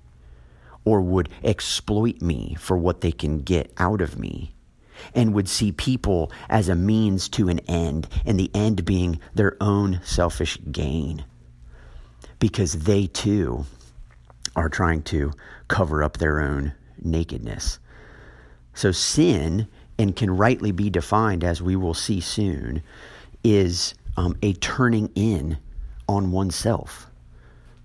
or 0.85 1.01
would 1.01 1.29
exploit 1.45 2.21
me 2.21 2.57
for 2.59 2.77
what 2.77 3.01
they 3.01 3.13
can 3.13 3.39
get 3.39 3.73
out 3.79 4.01
of 4.01 4.19
me 4.19 4.55
and 5.15 5.35
would 5.35 5.49
see 5.49 5.73
people 5.73 6.31
as 6.49 6.69
a 6.69 6.77
means 6.77 7.29
to 7.29 7.49
an 7.49 7.59
end, 7.61 8.09
and 8.25 8.39
the 8.39 8.51
end 8.55 8.85
being 8.85 9.19
their 9.35 9.57
own 9.61 10.01
selfish 10.05 10.59
gain. 10.71 11.25
Because 12.39 12.85
they 12.85 13.07
too 13.07 13.65
are 14.55 14.69
trying 14.69 15.03
to 15.05 15.33
cover 15.69 16.03
up 16.05 16.19
their 16.19 16.41
own 16.41 16.73
nakedness. 17.01 17.79
So 18.75 18.93
sin, 18.93 19.69
and 19.99 20.17
can 20.17 20.37
rightly 20.37 20.73
be 20.73 20.91
defined 20.91 21.45
as 21.45 21.63
we 21.63 21.77
will 21.77 21.95
see 21.95 22.21
soon, 22.21 22.83
is 23.45 23.95
um, 24.17 24.37
a 24.43 24.53
turning 24.55 25.11
in 25.15 25.59
on 26.09 26.31
oneself. 26.31 27.07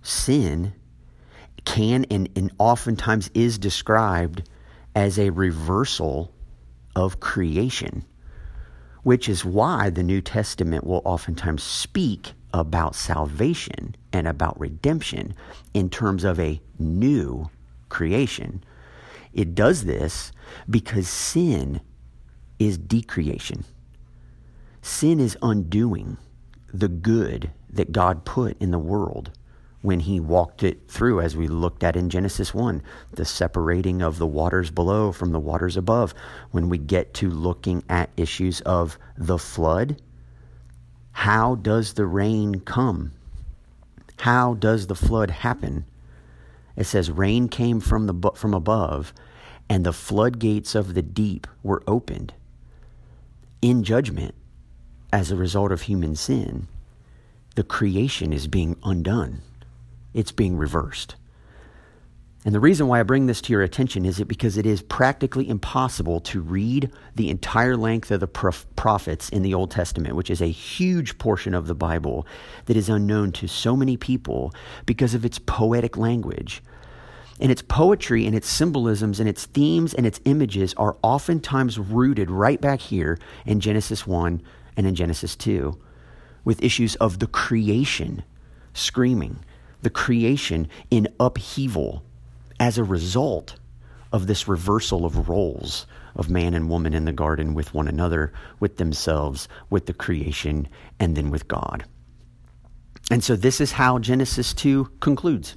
Sin 0.02 0.73
can 1.65 2.06
and, 2.06 2.30
and 2.36 2.52
oftentimes 2.60 3.30
is 3.34 3.58
described 3.58 4.47
as 4.95 5.19
a 5.19 5.30
reversal 5.30 6.32
of 6.95 7.19
creation, 7.19 8.06
which 9.04 9.30
is 9.30 9.45
why 9.45 9.89
the 9.89 10.04
New 10.04 10.21
Testament 10.21 10.86
will 10.86 11.02
oftentimes 11.06 11.62
speak 11.62 12.32
about 12.54 12.95
salvation 12.95 13.95
and 14.13 14.28
about 14.28 14.60
redemption 14.60 15.36
in 15.73 15.89
terms 15.89 16.23
of 16.23 16.39
a 16.39 16.60
new 16.80 17.50
creation. 17.89 18.63
It 19.38 19.56
does 19.56 19.86
this 19.86 20.34
because 20.67 21.08
sin 21.08 21.80
is 22.60 22.78
decreation. 22.78 23.63
Sin 24.82 25.19
is 25.19 25.38
undoing 25.41 26.17
the 26.73 26.88
good 26.88 27.52
that 27.69 27.91
God 27.91 28.26
put 28.26 28.60
in 28.60 28.71
the 28.71 28.80
world 28.80 29.32
when 29.82 30.00
he 30.02 30.19
walked 30.19 30.63
it 30.63 30.89
through, 30.89 31.21
as 31.21 31.38
we 31.38 31.47
looked 31.47 31.84
at 31.84 31.95
in 31.95 32.10
Genesis 32.10 32.52
1, 32.52 32.82
the 33.12 33.26
separating 33.26 34.02
of 34.02 34.17
the 34.17 34.26
waters 34.26 34.71
below 34.71 35.12
from 35.12 35.32
the 35.32 35.39
waters 35.39 35.78
above. 35.78 36.15
When 36.50 36.67
we 36.67 36.80
get 36.80 37.13
to 37.15 37.30
looking 37.30 37.84
at 37.88 38.10
issues 38.17 38.60
of 38.62 38.97
the 39.15 39.38
flood, 39.38 40.02
how 41.12 41.56
does 41.56 41.93
the 41.93 42.08
rain 42.08 42.62
come? 42.62 43.12
How 44.19 44.56
does 44.56 44.88
the 44.88 44.95
flood 44.95 45.30
happen? 45.30 45.86
It 46.76 46.86
says, 46.86 47.12
Rain 47.12 47.47
came 47.47 47.80
from, 47.80 48.08
the, 48.08 48.32
from 48.36 48.54
above, 48.54 49.13
and 49.69 49.86
the 49.86 49.93
floodgates 49.93 50.75
of 50.75 50.93
the 50.93 51.01
deep 51.01 51.47
were 51.63 51.84
opened 51.88 52.34
in 53.62 53.84
judgment 53.84 54.36
as 55.12 55.32
a 55.32 55.36
result 55.36 55.71
of 55.71 55.84
human 55.84 56.15
sin. 56.15 56.67
The 57.56 57.63
creation 57.63 58.34
is 58.34 58.47
being 58.47 58.77
undone 58.84 59.41
it's 60.17 60.32
being 60.32 60.58
reversed. 60.58 61.15
And 62.43 62.56
the 62.56 62.60
reason 62.60 62.88
why 62.88 62.99
I 62.99 63.03
bring 63.03 63.27
this 63.27 63.41
to 63.41 63.53
your 63.53 63.62
attention 63.62 64.03
is 64.03 64.19
it 64.19 64.27
because 64.27 64.58
it 64.58 64.65
is 64.65 64.82
practically 64.82 65.47
impossible 65.47 66.21
to 66.21 66.41
read 66.41 66.91
the 67.15 67.30
entire 67.30 67.77
length 67.77 68.10
of 68.10 68.19
the 68.19 68.27
prophets 68.27 69.30
in 69.30 69.43
the 69.43 69.53
Old 69.53 69.69
Testament, 69.69 70.15
which 70.15 70.32
is 70.32 70.41
a 70.41 70.47
huge 70.47 71.19
portion 71.19 71.53
of 71.53 71.67
the 71.67 71.75
Bible 71.75 72.25
that 72.65 72.77
is 72.77 72.89
unknown 72.89 73.32
to 73.34 73.47
so 73.47 73.75
many 73.75 73.95
people 73.95 74.53
because 74.88 75.13
of 75.13 75.23
its 75.23 75.39
poetic 75.39 75.97
language. 75.97 76.63
And 77.39 77.52
its 77.52 77.62
poetry 77.62 78.26
and 78.26 78.36
its 78.36 78.50
symbolisms 78.50 79.19
and 79.19 79.30
its 79.30 79.45
themes 79.45 79.93
and 79.93 80.06
its 80.06 80.19
images 80.26 80.73
are 80.76 80.97
oftentimes 81.04 81.78
rooted 81.78 82.32
right 82.32 82.60
back 82.60 82.80
here 82.80 83.19
in 83.45 83.60
Genesis 83.60 84.08
1 84.08 84.41
and 84.76 84.88
in 84.88 84.95
Genesis 84.95 85.36
2 85.36 85.78
with 86.43 86.63
issues 86.63 86.95
of 86.95 87.19
the 87.19 87.28
creation 87.28 88.23
screaming 88.73 89.39
the 89.82 89.89
creation 89.89 90.67
in 90.89 91.08
upheaval 91.19 92.04
as 92.60 92.78
a 92.78 92.84
result 92.84 93.56
of 94.12 94.28
this 94.28 94.47
reversal 94.47 95.06
of 95.06 95.30
roles 95.30 95.86
of 96.15 96.30
man 96.30 96.54
and 96.54 96.69
woman 96.69 96.93
in 96.93 97.06
the 97.06 97.13
garden 97.13 97.54
with 97.54 97.73
one 97.73 97.88
another, 97.88 98.34
with 98.60 98.78
themselves, 98.78 99.47
with 99.69 99.86
the 99.86 99.93
creation, 99.93 100.67
and 101.00 101.15
then 101.15 101.30
with 101.30 101.47
God. 101.47 101.86
And 103.12 103.23
so 103.23 103.36
this 103.36 103.62
is 103.62 103.73
how 103.73 104.00
Genesis 104.00 104.54
2 104.54 104.89
concludes. 105.00 105.56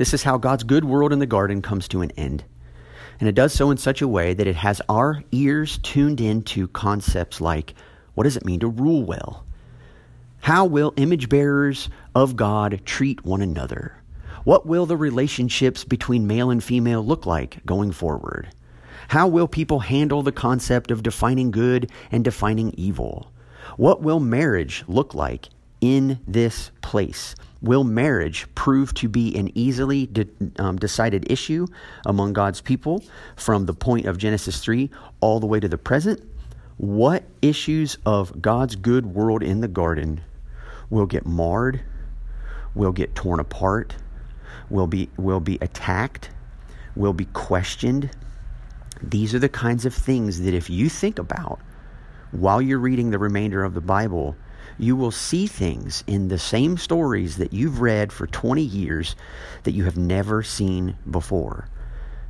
This 0.00 0.14
is 0.14 0.22
how 0.22 0.38
God's 0.38 0.62
good 0.62 0.86
world 0.86 1.12
in 1.12 1.18
the 1.18 1.26
garden 1.26 1.60
comes 1.60 1.86
to 1.88 2.00
an 2.00 2.10
end. 2.12 2.42
And 3.18 3.28
it 3.28 3.34
does 3.34 3.52
so 3.52 3.70
in 3.70 3.76
such 3.76 4.00
a 4.00 4.08
way 4.08 4.32
that 4.32 4.46
it 4.46 4.56
has 4.56 4.80
our 4.88 5.22
ears 5.30 5.76
tuned 5.82 6.22
in 6.22 6.40
to 6.44 6.68
concepts 6.68 7.38
like 7.38 7.74
what 8.14 8.24
does 8.24 8.38
it 8.38 8.46
mean 8.46 8.60
to 8.60 8.68
rule 8.68 9.04
well? 9.04 9.44
How 10.40 10.64
will 10.64 10.94
image 10.96 11.28
bearers 11.28 11.90
of 12.14 12.34
God 12.34 12.80
treat 12.86 13.26
one 13.26 13.42
another? 13.42 14.02
What 14.44 14.64
will 14.64 14.86
the 14.86 14.96
relationships 14.96 15.84
between 15.84 16.26
male 16.26 16.48
and 16.48 16.64
female 16.64 17.04
look 17.04 17.26
like 17.26 17.60
going 17.66 17.92
forward? 17.92 18.48
How 19.08 19.28
will 19.28 19.48
people 19.48 19.80
handle 19.80 20.22
the 20.22 20.32
concept 20.32 20.90
of 20.90 21.02
defining 21.02 21.50
good 21.50 21.90
and 22.10 22.24
defining 22.24 22.72
evil? 22.78 23.30
What 23.76 24.00
will 24.00 24.18
marriage 24.18 24.82
look 24.88 25.12
like 25.12 25.50
in 25.80 26.18
this 26.26 26.70
place? 26.82 27.34
Will 27.62 27.84
marriage 27.84 28.46
prove 28.54 28.94
to 28.94 29.08
be 29.08 29.36
an 29.36 29.50
easily 29.54 30.06
de- 30.06 30.28
um, 30.58 30.76
decided 30.76 31.30
issue 31.30 31.66
among 32.06 32.32
God's 32.32 32.60
people 32.60 33.04
from 33.36 33.66
the 33.66 33.74
point 33.74 34.06
of 34.06 34.16
Genesis 34.16 34.60
3 34.60 34.90
all 35.20 35.40
the 35.40 35.46
way 35.46 35.60
to 35.60 35.68
the 35.68 35.78
present? 35.78 36.22
What 36.78 37.24
issues 37.42 37.98
of 38.06 38.40
God's 38.40 38.76
good 38.76 39.06
world 39.06 39.42
in 39.42 39.60
the 39.60 39.68
garden 39.68 40.22
will 40.88 41.06
get 41.06 41.26
marred, 41.26 41.82
will 42.74 42.92
get 42.92 43.14
torn 43.14 43.38
apart, 43.40 43.96
will 44.70 44.86
be, 44.86 45.10
will 45.18 45.40
be 45.40 45.58
attacked, 45.60 46.30
will 46.96 47.12
be 47.12 47.26
questioned. 47.26 48.10
These 49.02 49.34
are 49.34 49.38
the 49.38 49.48
kinds 49.48 49.84
of 49.84 49.94
things 49.94 50.40
that 50.40 50.54
if 50.54 50.70
you 50.70 50.88
think 50.88 51.18
about 51.18 51.60
while 52.32 52.62
you're 52.62 52.78
reading 52.78 53.10
the 53.10 53.18
remainder 53.18 53.62
of 53.64 53.74
the 53.74 53.80
Bible, 53.80 54.36
you 54.82 54.96
will 54.96 55.10
see 55.10 55.46
things 55.46 56.04
in 56.06 56.28
the 56.28 56.38
same 56.38 56.76
stories 56.76 57.36
that 57.36 57.52
you've 57.52 57.80
read 57.80 58.12
for 58.12 58.26
20 58.26 58.62
years 58.62 59.16
that 59.64 59.72
you 59.72 59.84
have 59.84 59.96
never 59.96 60.42
seen 60.42 60.96
before. 61.10 61.68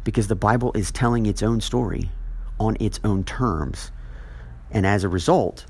Because 0.04 0.28
the 0.28 0.34
Bible 0.34 0.72
is 0.74 0.90
telling 0.90 1.26
its 1.26 1.42
own 1.42 1.60
story 1.60 2.10
on 2.58 2.76
its 2.80 3.00
own 3.04 3.24
terms. 3.24 3.92
And 4.70 4.86
as 4.86 5.04
a 5.04 5.08
result, 5.08 5.66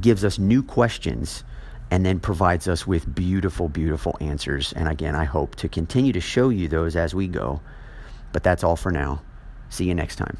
gives 0.00 0.24
us 0.24 0.38
new 0.38 0.62
questions 0.62 1.44
and 1.90 2.04
then 2.04 2.20
provides 2.20 2.68
us 2.68 2.86
with 2.86 3.14
beautiful, 3.14 3.68
beautiful 3.68 4.16
answers. 4.20 4.72
And 4.74 4.88
again, 4.88 5.14
I 5.14 5.24
hope 5.24 5.56
to 5.56 5.68
continue 5.68 6.12
to 6.12 6.20
show 6.20 6.50
you 6.50 6.68
those 6.68 6.96
as 6.96 7.14
we 7.14 7.28
go. 7.28 7.60
But 8.32 8.42
that's 8.42 8.62
all 8.62 8.76
for 8.76 8.92
now. 8.92 9.22
See 9.70 9.84
you 9.84 9.94
next 9.94 10.16
time. 10.16 10.36